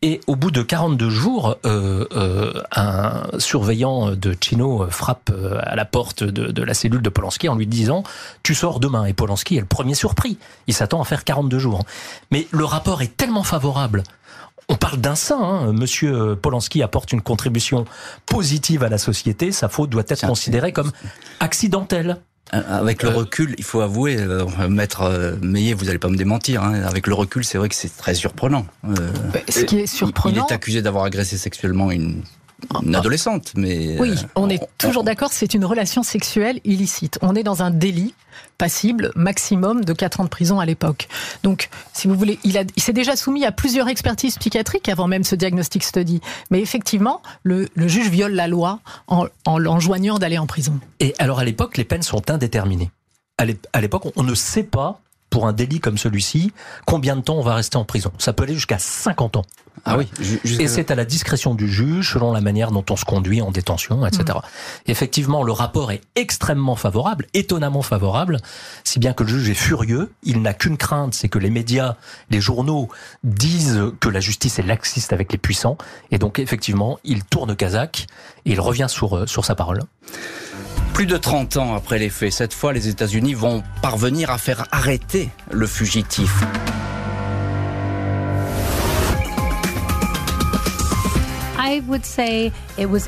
[0.00, 5.84] Et au bout de 42 jours, euh, euh, un surveillant de Chino frappe à la
[5.84, 8.02] porte de, de, la cellule de Polanski en lui disant
[8.42, 9.04] «Tu sors demain».
[9.06, 10.38] Et Polanski est le premier surpris.
[10.66, 11.84] Il s'attend à faire 42 jours.
[12.30, 14.02] Mais le rapport est tellement favorable
[14.68, 15.42] on parle d'un saint.
[15.42, 15.72] Hein.
[15.72, 17.84] Monsieur Polanski apporte une contribution
[18.26, 19.52] positive à la société.
[19.52, 20.92] Sa faute doit être considérée comme
[21.40, 22.20] accidentelle.
[22.54, 26.16] Euh, avec le euh, recul, il faut avouer, euh, maître Meillet, vous n'allez pas me
[26.16, 26.62] démentir.
[26.62, 26.82] Hein.
[26.82, 28.66] avec le recul, c'est vrai que c'est très surprenant.
[29.48, 32.22] Ce qui est surprenant, il est accusé d'avoir agressé sexuellement une
[32.82, 33.98] une adolescente, mais...
[33.98, 37.18] Oui, on est toujours d'accord, c'est une relation sexuelle illicite.
[37.22, 38.14] On est dans un délit
[38.58, 41.08] passible maximum de 4 ans de prison à l'époque.
[41.42, 45.24] Donc, si vous voulez, il, il s'est déjà soumis à plusieurs expertises psychiatriques avant même
[45.24, 46.20] ce diagnostic study.
[46.50, 50.78] Mais effectivement, le, juge viole la loi en, en l'enjoignant d'aller en prison.
[51.00, 52.90] Et alors, à l'époque, les peines sont indéterminées.
[53.38, 56.52] À l'époque, on ne sait pas pour un délit comme celui-ci,
[56.86, 58.12] combien de temps on va rester en prison?
[58.18, 59.44] Ça peut aller jusqu'à 50 ans.
[59.84, 60.08] Ah oui.
[60.58, 63.50] Et c'est à la discrétion du juge, selon la manière dont on se conduit en
[63.50, 64.24] détention, etc.
[64.24, 64.90] Mm.
[64.90, 68.38] Effectivement, le rapport est extrêmement favorable, étonnamment favorable,
[68.84, 70.12] si bien que le juge est furieux.
[70.22, 71.96] Il n'a qu'une crainte, c'est que les médias,
[72.30, 72.88] les journaux
[73.22, 75.76] disent que la justice est laxiste avec les puissants.
[76.10, 78.06] Et donc, effectivement, il tourne Kazakh
[78.44, 79.82] et il revient sur, euh, sur sa parole.
[80.96, 84.64] Plus de 30 ans après les faits, cette fois, les États-Unis vont parvenir à faire
[84.72, 86.32] arrêter le fugitif.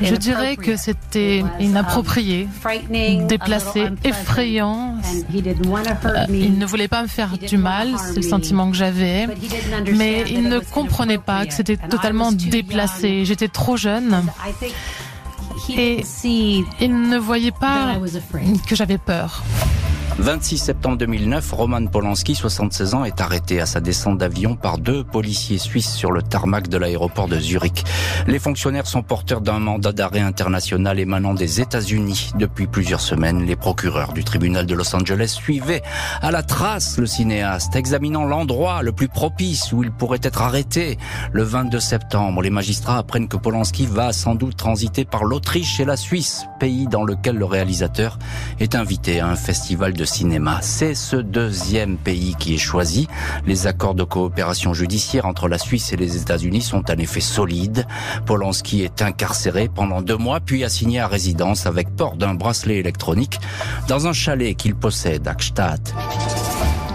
[0.01, 2.49] Je dirais que c'était inapproprié,
[3.27, 4.97] déplacé, effrayant.
[6.05, 9.29] Euh, il ne voulait pas me faire du mal, c'est le sentiment que j'avais,
[9.95, 13.25] mais il ne comprenait pas que c'était totalement déplacé.
[13.25, 14.23] J'étais trop jeune.
[15.71, 16.05] Et
[16.81, 17.97] il ne voyait pas
[18.67, 19.43] que j'avais peur.
[20.19, 25.05] 26 septembre 2009, Roman Polanski, 76 ans, est arrêté à sa descente d'avion par deux
[25.05, 27.85] policiers suisses sur le tarmac de l'aéroport de Zurich.
[28.27, 32.33] Les fonctionnaires sont porteurs d'un mandat d'arrêt international émanant des États-Unis.
[32.37, 35.83] Depuis plusieurs semaines, les procureurs du tribunal de Los Angeles suivaient
[36.21, 40.99] à la trace le cinéaste, examinant l'endroit le plus propice où il pourrait être arrêté.
[41.33, 45.85] Le 22 septembre, les magistrats apprennent que Polanski va sans doute transiter par l'Autriche et
[45.85, 48.19] la Suisse, pays dans lequel le réalisateur
[48.59, 50.59] est invité à un festival de cinéma.
[50.63, 53.07] C'est ce deuxième pays qui est choisi.
[53.47, 57.87] Les accords de coopération judiciaire entre la Suisse et les États-Unis sont en effet solides.
[58.27, 63.39] Polanski est incarcéré pendant deux mois, puis assigné à résidence avec port d'un bracelet électronique
[63.87, 65.81] dans un chalet qu'il possède à Gstaad.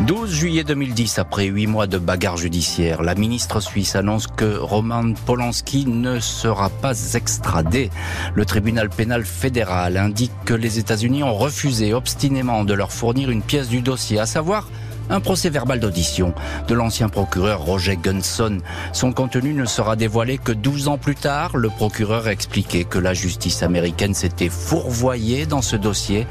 [0.06, 5.14] 12 juillet 2010, après huit mois de bagarre judiciaire, la ministre suisse annonce que Roman
[5.26, 7.90] Polanski ne sera pas extradé.
[8.36, 13.42] Le tribunal pénal fédéral indique que les États-Unis ont refusé obstinément de leur fournir une
[13.42, 14.68] pièce du dossier, à savoir
[15.10, 16.34] un procès verbal d'audition
[16.68, 18.60] de l'ancien procureur Roger Gunson.
[18.92, 21.58] Son contenu ne sera dévoilé que 12 ans plus tard.
[21.58, 26.28] Le procureur a expliqué que la justice américaine s'était fourvoyée dans ce dossier,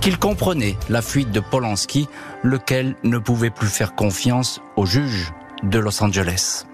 [0.00, 2.08] qu'il comprenait la fuite de Polanski,
[2.42, 6.66] lequel ne pouvait plus faire confiance au juge de Los Angeles.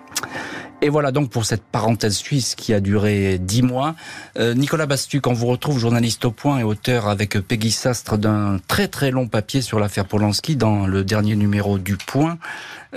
[0.85, 3.95] Et voilà donc pour cette parenthèse suisse qui a duré dix mois.
[4.37, 8.59] Euh, Nicolas Bastuc, on vous retrouve journaliste au point et auteur avec Peggy Sastre d'un
[8.67, 12.37] très très long papier sur l'affaire Polanski dans le dernier numéro du Point.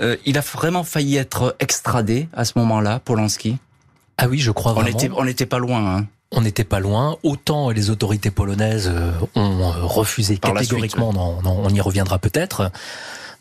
[0.00, 3.56] Euh, il a vraiment failli être extradé à ce moment-là, Polanski?
[4.18, 4.98] Ah oui, je crois vraiment.
[5.16, 5.98] On n'était pas loin.
[5.98, 6.06] Hein.
[6.32, 7.16] On n'était pas loin.
[7.22, 11.12] Autant les autorités polonaises euh, ont refusé catégoriquement,
[11.44, 12.72] on y reviendra peut-être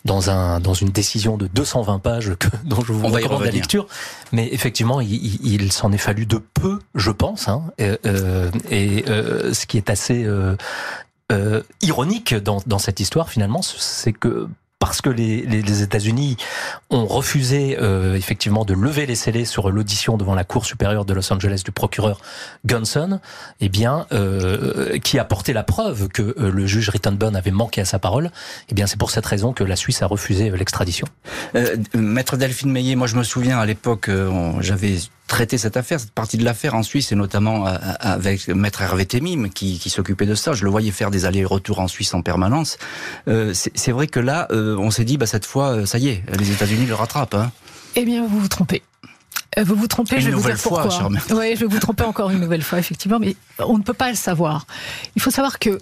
[0.06, 3.88] dans un dans une décision de 220 pages que, dont je vous recommande la lecture.
[4.32, 7.48] Mais effectivement, il, il, s'en est fallu de peu, je pense.
[7.48, 10.56] Hein, et, euh, et euh, ce qui est assez euh,
[11.32, 14.48] euh ironique dans, dans cette histoire, finalement, c'est que
[14.80, 16.36] parce que les, les, États-Unis
[16.90, 21.14] ont refusé euh, effectivement de lever les scellés sur l'audition devant la Cour supérieure de
[21.14, 22.20] Los Angeles du procureur
[22.66, 23.20] Gunson,
[23.62, 27.82] eh bien, euh, qui a porté la preuve que euh, le juge Rittenburn avait manqué
[27.82, 28.32] à sa parole,
[28.70, 31.08] eh bien, c'est pour cette raison que la Suisse a refusé l'extradition.
[31.94, 34.10] Maître Delphine Meillet, moi je me souviens à l'époque,
[34.60, 38.82] j'avais traiter cette affaire, cette partie de l'affaire en Suisse, et notamment euh, avec Maître
[38.82, 40.54] Hervé Temim qui, qui s'occupait de ça.
[40.54, 42.78] Je le voyais faire des allers-retours en Suisse en permanence.
[43.28, 46.24] Euh, c'est vrai que là, euh, on s'est dit, bah, cette fois, ça y est,
[46.38, 47.36] les États-Unis le rattrapent.
[47.36, 47.52] Hein.
[47.96, 48.84] Eh bien, vous vous trompez.
[49.58, 51.10] Vous vous trompez, je vais vous dire fois, pourquoi.
[51.32, 54.10] Oui, je vais vous tromper encore une nouvelle fois, effectivement, mais on ne peut pas
[54.10, 54.68] le savoir.
[55.16, 55.80] Il faut savoir que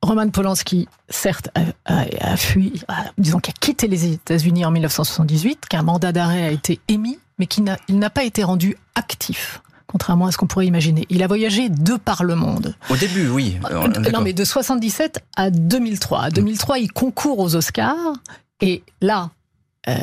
[0.00, 1.50] Roman Polanski, certes,
[1.84, 2.82] a, a fui,
[3.18, 7.46] disons qu'il a quitté les États-Unis en 1978, qu'un mandat d'arrêt a été émis mais
[7.46, 11.06] qu'il n'a pas été rendu actif contrairement à ce qu'on pourrait imaginer.
[11.10, 12.76] Il a voyagé de par le monde.
[12.88, 13.58] Au début, oui.
[13.70, 16.22] Euh, non, mais de 77 à 2003.
[16.22, 18.14] À 2003, il concourt aux Oscars.
[18.62, 19.30] Et là,
[19.88, 19.94] euh,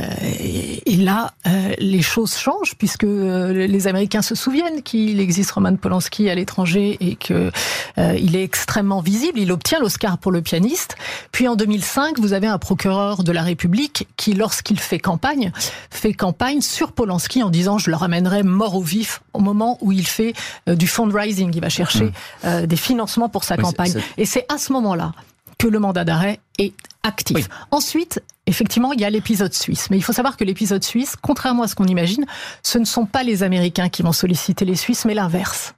[0.85, 5.75] et là, euh, les choses changent puisque euh, les Américains se souviennent qu'il existe Roman
[5.77, 7.51] Polanski à l'étranger et que
[7.97, 9.39] il est extrêmement visible.
[9.39, 10.95] Il obtient l'Oscar pour le pianiste.
[11.31, 15.51] Puis en 2005, vous avez un procureur de la République qui, lorsqu'il fait campagne,
[15.89, 19.91] fait campagne sur Polanski en disant je le ramènerai mort au vif au moment où
[19.91, 20.33] il fait
[20.67, 21.51] du fundraising.
[21.53, 22.11] Il va chercher
[22.43, 22.65] hmm.
[22.65, 23.93] des financements pour sa campagne.
[24.17, 25.11] Et c'est à ce moment-là
[25.57, 27.49] que le mandat d'arrêt est actif.
[27.69, 29.89] Ensuite, effectivement, il y a l'épisode suisse.
[29.89, 32.25] Mais il faut savoir que l'épisode suisse, contrairement à ce qu'on imagine,
[32.63, 35.75] ce ne sont pas les Américains qui vont solliciter les Suisses, mais l'inverse.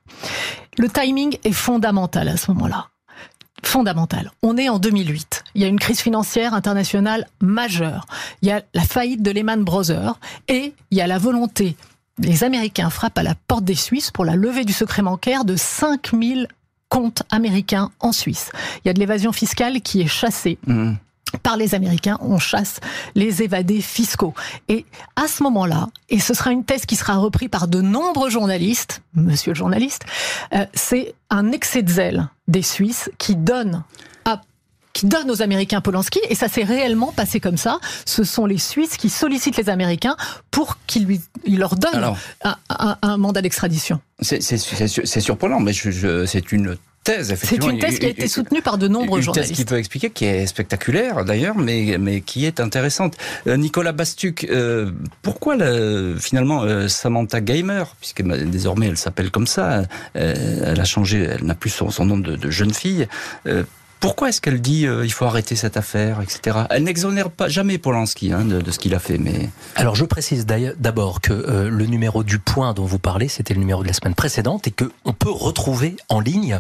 [0.78, 2.88] Le timing est fondamental à ce moment-là.
[3.64, 4.32] Fondamental.
[4.42, 5.44] On est en 2008.
[5.54, 8.08] Il y a une crise financière internationale majeure.
[8.42, 11.76] Il y a la faillite de Lehman Brothers et il y a la volonté
[12.22, 15.56] les Américains frappent à la porte des Suisses pour la levée du secret bancaire de
[15.56, 16.48] 5000
[16.90, 18.52] comptes américains en Suisse.
[18.84, 20.58] Il y a de l'évasion fiscale qui est chassée.
[20.68, 20.94] Mmh
[21.44, 22.80] par les Américains, on chasse
[23.16, 24.34] les évadés fiscaux.
[24.68, 28.30] Et à ce moment-là, et ce sera une thèse qui sera reprise par de nombreux
[28.30, 30.04] journalistes, monsieur le journaliste,
[30.54, 33.84] euh, c'est un excès de zèle des Suisses qui donne
[34.26, 34.42] à
[34.94, 37.80] qui donne aux Américains Polanski, et ça s'est réellement passé comme ça.
[38.06, 40.18] Ce sont les Suisses qui sollicitent les Américains
[40.52, 42.14] pour qu'ils lui, leur donnent
[42.44, 44.02] un, mandat d'extradition.
[44.22, 44.42] C'est
[45.22, 49.52] surprenant, mais c'est une c'est une thèse qui a été soutenue par de nombreux journalistes.
[49.52, 53.18] Une thèse qui peut expliquer, qui est spectaculaire d'ailleurs, mais, mais qui est intéressante.
[53.48, 55.58] Euh, Nicolas Bastuc, euh, pourquoi
[56.20, 59.84] finalement euh, Samantha Gamer, puisque bah, désormais elle s'appelle comme ça,
[60.14, 63.08] elle a changé, elle n'a plus son, nom de, de, jeune fille,
[64.02, 66.66] pourquoi est-ce qu'elle dit euh, il faut arrêter cette affaire, etc.
[66.72, 70.04] Elle n'exonère pas jamais Polanski hein, de, de, ce qu'il a fait, mais alors je
[70.04, 73.88] précise d'abord que euh, le numéro du Point dont vous parlez, c'était le numéro de
[73.88, 76.60] la semaine précédente, et que on peut retrouver en ligne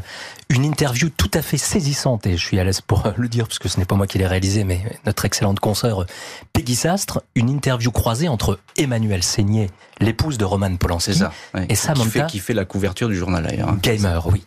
[0.49, 2.27] une interview tout à fait saisissante.
[2.27, 4.19] Et je suis à l'aise pour le dire parce que ce n'est pas moi qui
[4.19, 6.05] l'ai réalisé, mais notre excellente consoeur
[6.53, 11.31] Peggy Sastre, une interview croisée entre Emmanuel Seigné, l'épouse de Roman Polanski, ça,
[11.67, 13.69] et Samantha qui fait, qui fait la couverture du journal d'ailleurs.
[13.69, 13.79] Hein.
[13.81, 14.43] Gamer, oui.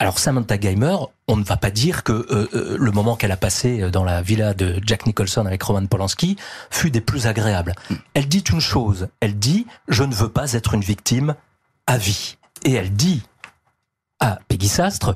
[0.00, 3.36] Alors Samantha Gamer, on ne va pas dire que euh, euh, le moment qu'elle a
[3.36, 6.36] passé dans la villa de Jack Nicholson avec Roman Polanski
[6.70, 7.74] fut des plus agréables.
[7.90, 7.96] Hmm.
[8.14, 11.34] Elle dit une chose, elle dit je ne veux pas être une victime
[11.86, 12.36] à vie.
[12.64, 13.22] Et elle dit
[14.20, 15.14] à Peggy Sastre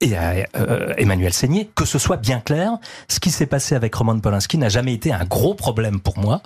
[0.00, 2.72] et à euh, Emmanuel Seigné, que ce soit bien clair,
[3.08, 6.42] ce qui s'est passé avec Roman Polanski n'a jamais été un gros problème pour moi.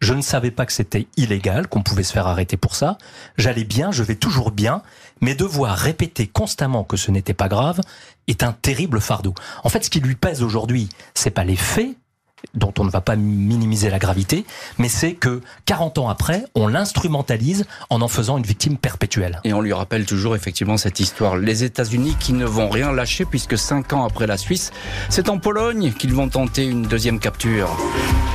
[0.00, 2.98] Je ne savais pas que c'était illégal, qu'on pouvait se faire arrêter pour ça.
[3.36, 4.82] J'allais bien, je vais toujours bien,
[5.20, 7.80] mais devoir répéter constamment que ce n'était pas grave
[8.26, 9.34] est un terrible fardeau.
[9.64, 11.96] En fait, ce qui lui pèse aujourd'hui, c'est pas les faits,
[12.54, 14.44] dont on ne va pas minimiser la gravité,
[14.78, 19.40] mais c'est que 40 ans après, on l'instrumentalise en en faisant une victime perpétuelle.
[19.44, 21.36] Et on lui rappelle toujours effectivement cette histoire.
[21.36, 24.72] Les États-Unis qui ne vont rien lâcher puisque 5 ans après la Suisse,
[25.08, 27.68] c'est en Pologne qu'ils vont tenter une deuxième capture.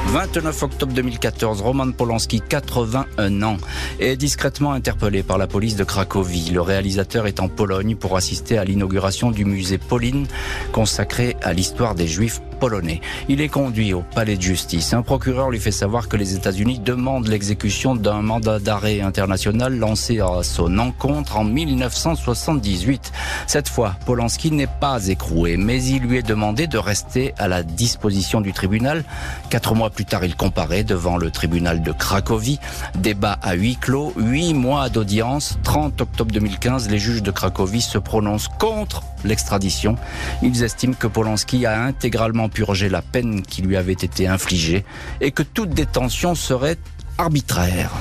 [0.08, 3.58] 29 octobre 2014, Roman Polanski, 81 ans,
[4.00, 6.50] est discrètement interpellé par la police de Cracovie.
[6.50, 10.28] Le réalisateur est en Pologne pour assister à l'inauguration du musée Pauline
[10.74, 13.02] consacré à l'histoire des Juifs polonais.
[13.28, 14.94] Il est conduit au palais de justice.
[14.94, 20.20] Un procureur lui fait savoir que les États-Unis demandent l'exécution d'un mandat d'arrêt international lancé
[20.20, 23.12] à son encontre en 1978.
[23.48, 27.64] Cette fois, Polanski n'est pas écroué, mais il lui est demandé de rester à la
[27.64, 29.04] disposition du tribunal.
[29.50, 32.60] Quatre mois plus tard, il comparaît devant le tribunal de Cracovie.
[32.96, 35.58] Débat à huis clos, huit mois d'audience.
[35.64, 39.96] 30 octobre 2015, les juges de Cracovie se prononcent contre l'extradition.
[40.44, 44.86] Ils estiment que Polanski a intégralement purgé la peine qui lui avait été infligée
[45.20, 46.78] et que toute détention serait
[47.18, 47.92] arbitraire.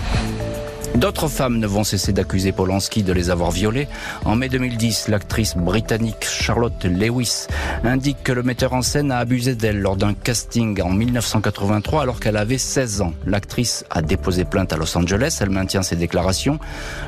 [0.96, 3.87] D'autres femmes ne vont cesser d'accuser Polanski de les avoir violées.
[4.24, 7.46] En mai 2010, l'actrice britannique Charlotte Lewis
[7.85, 12.18] indique que le metteur en scène a abusé d'elle lors d'un casting en 1983 alors
[12.18, 13.12] qu'elle avait 16 ans.
[13.24, 15.38] L'actrice a déposé plainte à Los Angeles.
[15.40, 16.59] Elle maintient ses déclarations.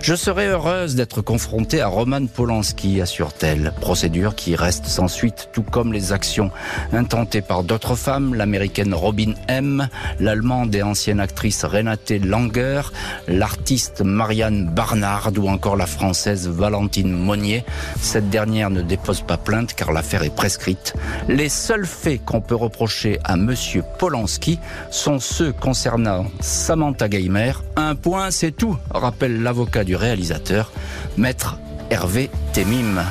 [0.00, 3.74] Je serais heureuse d'être confrontée à Roman Polanski, assure-t-elle.
[3.80, 6.52] Procédure qui reste sans suite, tout comme les actions
[6.92, 9.88] intentées par d'autres femmes, l'américaine Robin M.,
[10.20, 12.82] l'allemande et ancienne actrice Renate Langer,
[13.26, 13.71] l'artiste
[14.04, 17.64] Marianne Barnard ou encore la française Valentine Monnier.
[18.00, 20.94] Cette dernière ne dépose pas plainte car l'affaire est prescrite.
[21.28, 24.58] Les seuls faits qu'on peut reprocher à monsieur Polanski
[24.90, 27.52] sont ceux concernant Samantha Geimer.
[27.76, 30.70] Un point, c'est tout, rappelle l'avocat du réalisateur,
[31.16, 31.56] maître
[31.88, 33.02] Hervé Temim.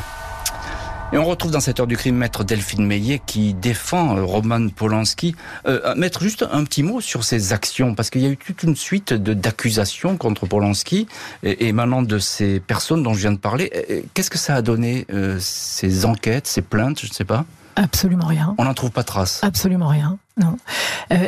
[1.14, 4.70] Et on retrouve dans cette heure du crime maître Delphine Meillet qui défend euh, Roman
[4.70, 5.36] Polanski.
[5.66, 8.38] Euh, euh, maître, juste un petit mot sur ses actions, parce qu'il y a eu
[8.38, 11.08] toute une suite d'accusations contre Polanski
[11.44, 14.06] et, maintenant de ces personnes dont je viens de parler.
[14.14, 15.06] Qu'est-ce que ça a donné,
[15.40, 17.44] ces enquêtes, ces plaintes, je ne sais pas?
[17.76, 18.56] Absolument rien.
[18.58, 19.42] On n'en trouve pas trace.
[19.44, 20.18] Absolument rien.
[20.38, 20.58] Non.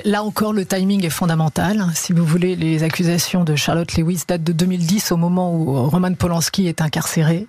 [0.05, 1.85] là encore, le timing est fondamental.
[1.93, 6.13] Si vous voulez, les accusations de Charlotte Lewis datent de 2010, au moment où Roman
[6.13, 7.47] Polanski est incarcéré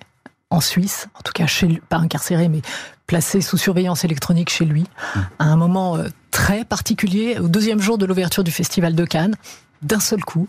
[0.55, 2.61] en Suisse, en tout cas chez lui, pas incarcéré, mais
[3.07, 5.19] placé sous surveillance électronique chez lui, mmh.
[5.39, 9.35] à un moment euh, très particulier, au deuxième jour de l'ouverture du Festival de Cannes
[9.81, 10.47] d'un seul coup,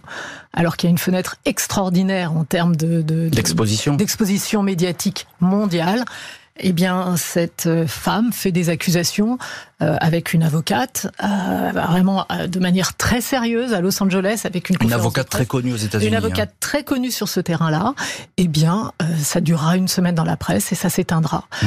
[0.52, 3.02] alors qu'il y a une fenêtre extraordinaire en termes de,
[3.96, 6.04] d'exposition médiatique mondiale
[6.58, 9.38] eh bien, cette euh, femme fait des accusations
[9.82, 14.76] euh, avec une avocate, euh, vraiment de manière très sérieuse à Los Angeles, avec une,
[14.80, 16.08] une avocate très connue aux États-Unis.
[16.08, 16.56] Une avocate hein.
[16.60, 17.94] très connue sur ce terrain-là.
[18.36, 21.44] Eh bien, ça durera une semaine dans la presse et ça s'éteindra.
[21.62, 21.66] Mm.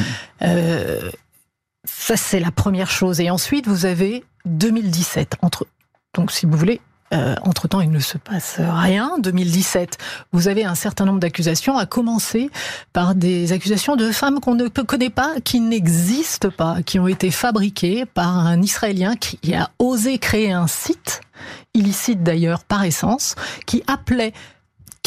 [1.86, 3.20] ça, c'est la première chose.
[3.20, 5.68] Et ensuite, vous avez 2017 entre
[6.16, 6.82] donc, si vous voulez,
[7.14, 9.14] euh, entre-temps, il ne se passe rien.
[9.20, 9.98] 2017,
[10.32, 12.50] vous avez un certain nombre d'accusations, à commencer
[12.94, 17.32] par des accusations de femmes qu'on ne connaît pas, qui n'existent pas, qui ont été
[17.32, 21.22] fabriquées par un Israélien qui a osé créer un site,
[21.74, 24.34] illicite d'ailleurs par essence, qui appelait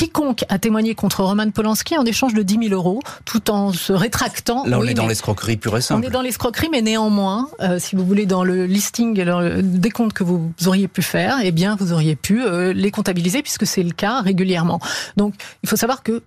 [0.03, 3.93] quiconque a témoigné contre Roman Polanski en échange de 10 000 euros, tout en se
[3.93, 4.65] rétractant.
[4.67, 6.05] Là, on est dans l'escroquerie pure et simple.
[6.05, 9.15] On est dans l'escroquerie, mais néanmoins, euh, si vous voulez, dans le listing
[9.63, 13.43] des comptes que vous auriez pu faire, eh bien, vous auriez pu euh, les comptabiliser,
[13.43, 14.81] puisque c'est le cas régulièrement.
[15.17, 16.25] Donc, il faut savoir que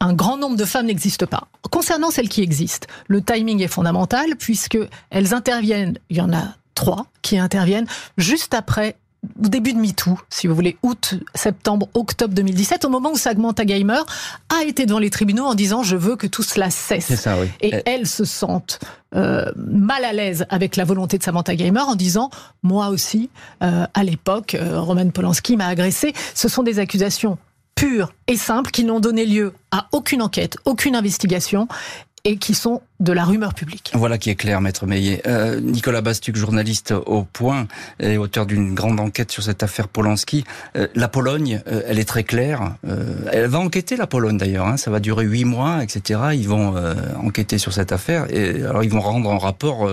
[0.00, 1.48] un grand nombre de femmes n'existent pas.
[1.70, 4.78] Concernant celles qui existent, le timing est fondamental, puisque
[5.10, 7.86] elles interviennent, il y en a trois qui interviennent
[8.16, 8.96] juste après
[9.44, 13.64] au début de MeToo, si vous voulez, août, septembre, octobre 2017, au moment où Samantha
[13.64, 14.04] Gamer
[14.48, 17.14] a été devant les tribunaux en disant je veux que tout cela cesse.
[17.14, 17.48] Ça, oui.
[17.60, 18.78] Et euh, elles se sentent
[19.14, 22.30] euh, mal à l'aise avec la volonté de Samantha Gamer en disant
[22.62, 23.30] moi aussi,
[23.62, 26.12] euh, à l'époque, Roman Polanski m'a agressé.
[26.34, 27.38] Ce sont des accusations
[27.74, 31.68] pures et simples qui n'ont donné lieu à aucune enquête, aucune investigation
[32.28, 33.90] et qui sont de la rumeur publique.
[33.94, 35.22] Voilà qui est clair, maître Meillet.
[35.26, 37.66] Euh, Nicolas Bastuc, journaliste au Point
[38.00, 40.44] et auteur d'une grande enquête sur cette affaire Polanski.
[40.76, 42.74] Euh, la Pologne, euh, elle est très claire.
[43.32, 44.66] elle va enquêter, la Pologne d'ailleurs.
[44.66, 44.76] Hein.
[44.76, 46.20] ça va durer huit mois, etc.
[46.34, 46.74] Ils vont
[47.22, 48.26] enquêter sur cette affaire.
[48.30, 49.90] Et alors ils vont rendre un rapport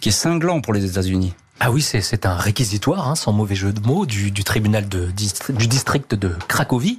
[0.00, 1.34] qui est cinglant pour les États-Unis.
[1.60, 5.10] Ah oui, c'est un réquisitoire, hein, sans mauvais jeu de mots, du, du tribunal de,
[5.50, 6.98] du district de Cracovie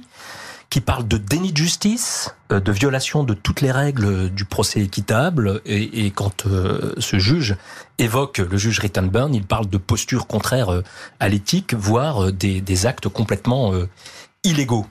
[0.70, 4.80] qui parle de déni de justice, euh, de violation de toutes les règles du procès
[4.80, 5.60] équitable.
[5.64, 7.56] Et, quand euh, ce juge
[7.98, 10.82] évoque le juge Rittenburn, il parle de postures contraires euh,
[11.20, 13.72] à l'éthique, voire des, actes complètement
[14.44, 14.86] illégaux.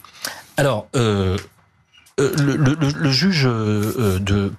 [0.57, 1.37] Alors, le,
[3.11, 3.47] juge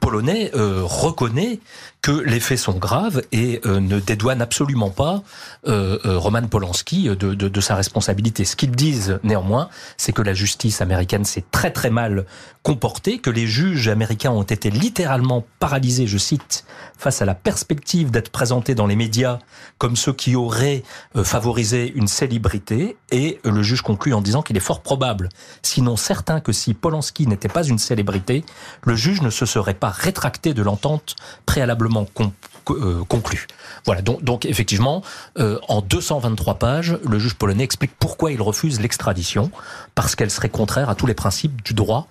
[0.00, 1.58] polonais reconnaît
[2.06, 5.24] que les faits sont graves et euh, ne dédouanent absolument pas
[5.66, 8.44] euh, euh, Roman Polanski de, de, sa responsabilité.
[8.44, 12.24] Ce qu'ils disent néanmoins, c'est que la justice américaine s'est très très mal
[12.62, 16.64] comportée, que les juges américains ont été littéralement paralysés, je cite,
[16.96, 19.40] face à la perspective d'être présentés dans les médias
[19.78, 20.82] comme ceux qui auraient
[21.22, 25.28] favorisé une célébrité, et le juge conclut en disant qu'il est fort probable,
[25.62, 28.44] sinon certain, que si Polanski n'était pas une célébrité,
[28.82, 33.46] le juge ne se serait pas rétracté de l'entente préalablement conclu.
[33.84, 35.02] Voilà, donc, effectivement,
[35.36, 39.50] en 223 pages, le juge polonais explique pourquoi il refuse l'extradition,
[39.94, 42.08] parce qu'elle serait contraire à tous les principes du droit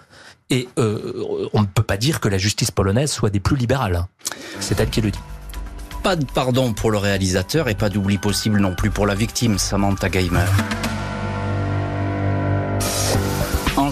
[0.50, 4.06] et on ne peut pas dire que la justice polonaise soit des plus libérales.
[4.60, 5.20] C'est elle qui le dit.
[6.04, 9.58] Pas de pardon pour le réalisateur et pas d'oubli possible non plus pour la victime,
[9.58, 10.48] Samantha Gamer.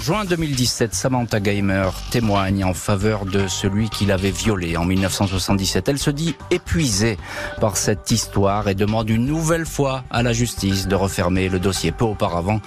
[0.04, 5.88] Juin 2017, Samantha Gamer témoigne en faveur de celui qui l'avait violée en 1977.
[5.88, 7.18] Elle se dit épuisée
[7.62, 11.94] par cette histoire et demande une nouvelle fois à la justice de refermer le dossier.
[11.94, 12.60] Peu auparavant,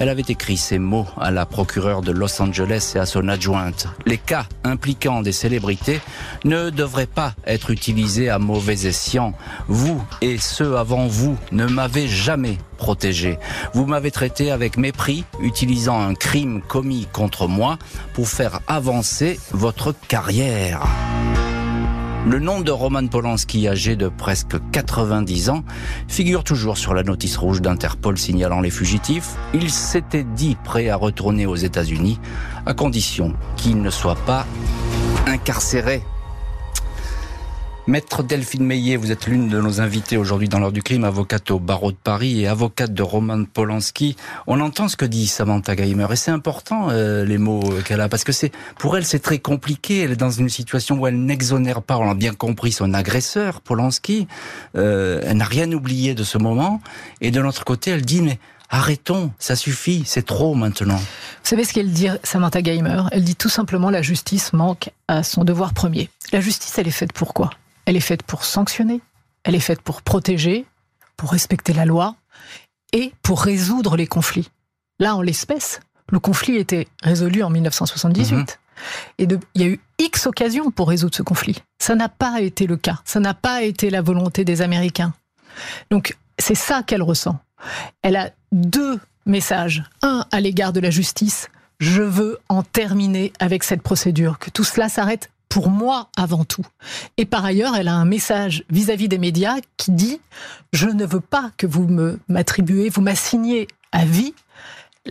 [0.00, 3.86] elle avait écrit ces mots à la procureure de Los Angeles et à son adjointe.
[4.04, 6.00] Les cas impliquant des célébrités
[6.44, 9.32] ne devraient pas être utilisés à mauvais escient.
[9.66, 12.58] Vous et ceux avant vous ne m'avez jamais
[13.74, 17.78] Vous m'avez traité avec mépris, utilisant un crime commis contre moi
[18.14, 20.82] pour faire avancer votre carrière.
[22.24, 25.64] Le nom de Roman Polanski, âgé de presque 90 ans,
[26.06, 29.30] figure toujours sur la notice rouge d'Interpol signalant les fugitifs.
[29.54, 32.20] Il s'était dit prêt à retourner aux États-Unis
[32.64, 34.46] à condition qu'il ne soit pas
[35.26, 36.02] incarcéré
[37.88, 41.50] Maître Delphine Meillet, vous êtes l'une de nos invitées aujourd'hui dans l'heure du crime, avocate
[41.50, 44.14] au barreau de Paris et avocate de Roman Polanski.
[44.46, 48.08] On entend ce que dit Samantha Geimer et c'est important euh, les mots qu'elle a
[48.08, 50.02] parce que c'est pour elle c'est très compliqué.
[50.02, 53.60] Elle est dans une situation où elle n'exonère pas, on a bien compris, son agresseur
[53.60, 54.28] Polanski.
[54.76, 56.80] Euh, elle n'a rien oublié de ce moment
[57.20, 58.38] et de l'autre côté elle dit mais
[58.74, 60.96] Arrêtons, ça suffit, c'est trop maintenant.
[60.96, 61.02] Vous
[61.42, 65.44] savez ce qu'elle dit, Samantha Geimer Elle dit tout simplement la justice manque à son
[65.44, 66.08] devoir premier.
[66.32, 67.50] La justice, elle est faite pour quoi?
[67.86, 69.00] Elle est faite pour sanctionner,
[69.44, 70.66] elle est faite pour protéger,
[71.16, 72.16] pour respecter la loi
[72.92, 74.50] et pour résoudre les conflits.
[74.98, 75.80] Là, en l'espèce,
[76.10, 78.36] le conflit était résolu en 1978.
[78.36, 78.46] Mhm.
[79.18, 81.62] Et il y a eu X occasions pour résoudre ce conflit.
[81.78, 83.00] Ça n'a pas été le cas.
[83.04, 85.12] Ça n'a pas été la volonté des Américains.
[85.90, 87.38] Donc, c'est ça qu'elle ressent.
[88.02, 89.84] Elle a deux messages.
[90.02, 91.48] Un à l'égard de la justice.
[91.78, 96.64] Je veux en terminer avec cette procédure, que tout cela s'arrête pour moi avant tout.
[97.18, 100.18] Et par ailleurs, elle a un message vis-à-vis des médias qui dit
[100.72, 101.86] je ne veux pas que vous
[102.26, 104.32] m'attribuez, vous m'assignez à vie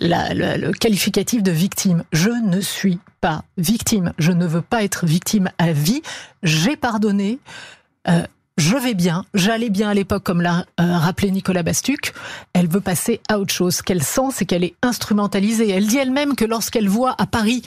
[0.02, 2.04] le qualificatif de victime.
[2.12, 4.14] Je ne suis pas victime.
[4.18, 6.02] Je ne veux pas être victime à vie.
[6.42, 7.38] J'ai pardonné.
[8.08, 8.24] Euh,
[8.58, 12.14] je vais bien, j'allais bien à l'époque, comme l'a euh, rappelé Nicolas Bastuc.
[12.54, 13.76] Elle veut passer à autre chose.
[13.76, 15.70] Ce qu'elle sent, c'est qu'elle est instrumentalisée.
[15.70, 17.62] Elle dit elle-même que lorsqu'elle voit à Paris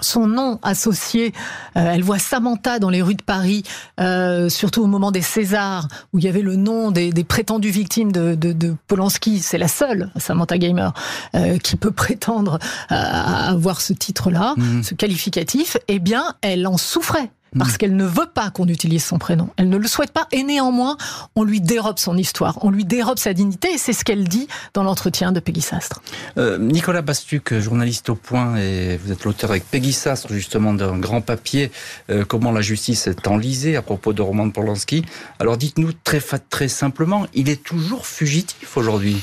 [0.00, 1.32] son nom associé.
[1.76, 3.62] Euh, elle voit Samantha dans les rues de Paris,
[4.00, 8.12] euh, surtout au moment des Césars, où il y avait le nom des, prétendues victimes
[8.12, 9.38] de, de, Polanski.
[9.40, 10.92] C'est la seule, Samantha Gamer,
[11.34, 14.82] euh, qui peut prétendre à avoir ce titre-là, mmh.
[14.82, 15.76] ce qualificatif.
[15.88, 17.76] Eh bien, elle en souffrait parce mm.
[17.76, 19.48] qu'elle ne veut pas qu'on utilise son prénom.
[19.56, 20.96] Elle ne le souhaite pas et néanmoins,
[21.36, 24.48] on lui dérobe son histoire, on lui dérobe sa dignité et c'est ce qu'elle dit
[24.74, 26.02] dans l'entretien de Peggy Sastre.
[26.38, 30.98] Euh, Nicolas Bastuc, journaliste au point et vous êtes l'auteur avec Peggy Sastre justement d'un
[30.98, 31.70] grand papier
[32.10, 35.04] euh, comment la justice est enlisée à propos de Roman Polanski.
[35.38, 39.22] Alors dites-nous très très simplement, il est toujours fugitif aujourd'hui.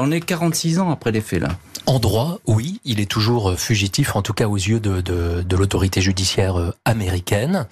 [0.00, 1.48] On est 46 ans après les faits là.
[1.86, 6.00] En droit, oui, il est toujours fugitif, en tout cas aux yeux de, de, l'autorité
[6.00, 7.66] judiciaire euh, américaine,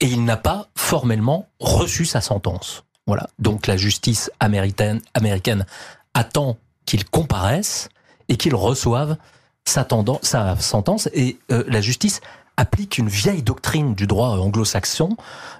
[0.00, 2.84] et il n'a pas formellement reçu sa sentence.
[3.06, 3.28] Voilà.
[3.38, 5.66] Donc la justice américaine, américaine
[6.14, 7.88] attend qu'il comparaisse
[8.28, 9.16] et qu'il reçoive
[9.64, 9.86] sa,
[10.60, 12.20] sentence, et euh, la justice
[12.56, 15.16] applique une vieille doctrine du droit anglo-saxon,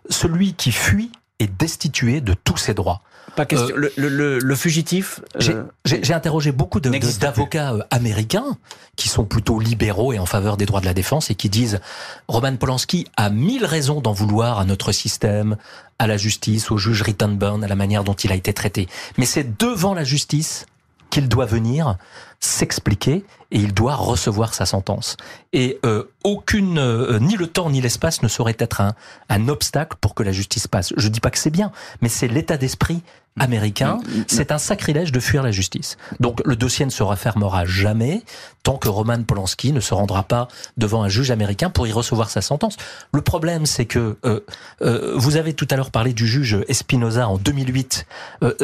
[0.09, 3.03] celui qui fuit est destitué de tous ses droits.
[3.35, 3.77] Pas question.
[3.77, 5.21] Euh, le, le, fugitif.
[5.43, 8.57] Euh, j'ai interrogé beaucoup d'avocats euh, américains
[8.97, 11.81] qui sont plutôt libéraux et en faveur des droits de la défense et qui disent
[12.29, 15.57] Roman Polanski a mille raisons d'en vouloir à notre système,
[15.99, 18.89] à la justice, au juge Rittenburn, à la manière dont il a été traité.
[19.19, 20.65] Mais c'est devant la justice
[21.11, 21.97] qu'il doit venir
[22.41, 25.17] s'expliquer et il doit recevoir sa sentence.
[25.53, 28.95] Et euh, aucune, euh, ni le temps ni l'espace ne saurait être un,
[29.29, 30.93] un obstacle pour que la justice passe.
[30.97, 33.03] Je dis pas que c'est bien, mais c'est l'état d'esprit
[33.39, 33.97] américain.
[33.97, 34.25] Mm, mm, mm.
[34.29, 35.97] C'est un sacrilège de fuir la justice.
[36.21, 38.23] Donc le dossier ne se refermera jamais
[38.67, 42.31] tant que Roman Polanski ne se rendra pas devant un juge américain pour y recevoir
[42.31, 42.77] sa sentence.
[43.13, 44.41] Le problème, c'est que euh,
[44.83, 48.07] euh, vous avez tout à l'heure parlé du juge Espinoza en 2008.
[48.43, 48.55] Euh,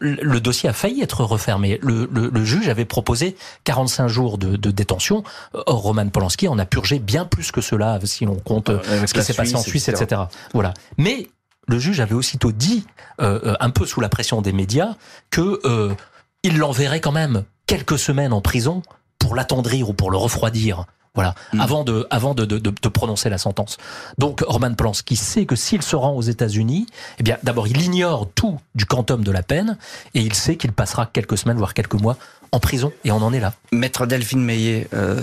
[0.00, 1.78] le dossier a failli être refermé.
[1.80, 5.22] Le, le, juge avait proposé 45 jours de, de, détention.
[5.54, 8.68] Or, Roman Polanski en a purgé bien plus que cela, si l'on compte
[9.06, 10.02] ce qui s'est passé en Suisse, etc.
[10.02, 10.22] etc.
[10.54, 10.74] Voilà.
[10.98, 11.28] Mais
[11.68, 12.84] le juge avait aussitôt dit,
[13.20, 14.94] euh, euh, un peu sous la pression des médias,
[15.30, 15.94] que euh,
[16.42, 18.82] il l'enverrait quand même quelques semaines en prison
[19.18, 20.84] pour l'attendrir ou pour le refroidir
[21.14, 21.60] Voilà, mm.
[21.60, 23.76] avant de avant de, de, de, prononcer la sentence.
[24.18, 26.86] Donc Roman Polanski sait que s'il se rend aux États-Unis,
[27.18, 29.78] eh bien d'abord il ignore tout du quantum de la peine
[30.14, 32.16] et il sait qu'il passera quelques semaines voire quelques mois
[32.50, 33.54] en prison et on en est là.
[33.70, 35.20] Maître Delphine Meillet, euh,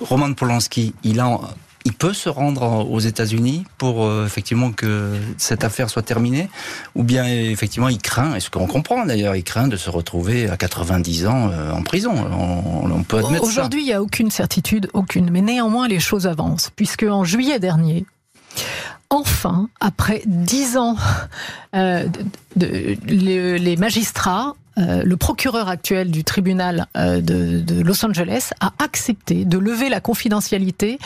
[0.00, 1.40] Roman Polanski, il a
[1.84, 6.48] il peut se rendre aux États-Unis pour euh, effectivement que cette affaire soit terminée,
[6.94, 10.56] ou bien effectivement il craint, est-ce qu'on comprend d'ailleurs, il craint de se retrouver à
[10.56, 12.14] 90 ans euh, en prison.
[12.14, 16.70] On, peut admettre Aujourd'hui, il n'y a aucune certitude, aucune, mais néanmoins les choses avancent,
[16.74, 18.06] puisque en juillet dernier,
[19.10, 20.96] enfin, après dix ans,
[21.74, 22.06] euh,
[22.56, 29.58] les magistrats euh, le procureur actuel du tribunal euh, de, Los Angeles a accepté de
[29.58, 30.98] lever la confidentialité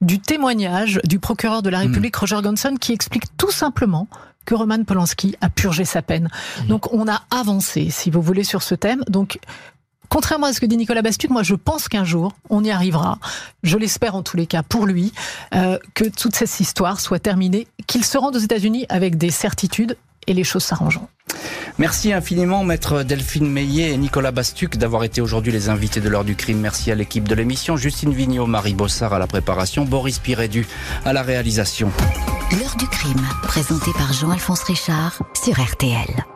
[0.00, 2.20] du témoignage du procureur de la République, hmm.
[2.20, 4.08] Roger Gonson, qui explique tout simplement
[4.44, 6.28] que Roman Polanski a purgé sa peine.
[6.62, 6.66] Hmm.
[6.68, 9.02] Donc on a avancé, si vous voulez, sur ce thème.
[9.08, 9.38] Donc
[10.08, 13.18] Contrairement à ce que dit Nicolas Bastuc, moi je pense qu'un jour on y arrivera.
[13.62, 15.12] Je l'espère en tous les cas pour lui
[15.54, 19.96] euh, que toute cette histoire soit terminée, qu'il se rende aux États-Unis avec des certitudes
[20.26, 21.08] et les choses s'arrangeront.
[21.78, 26.24] Merci infiniment, maître Delphine Meillet et Nicolas Bastuc, d'avoir été aujourd'hui les invités de l'heure
[26.24, 26.58] du crime.
[26.58, 30.66] Merci à l'équipe de l'émission, Justine Vignot, Marie Bossard à la préparation, Boris Pirédu
[31.04, 31.90] à la réalisation.
[32.52, 36.35] L'heure du crime, présenté par Jean-Alphonse Richard sur RTL.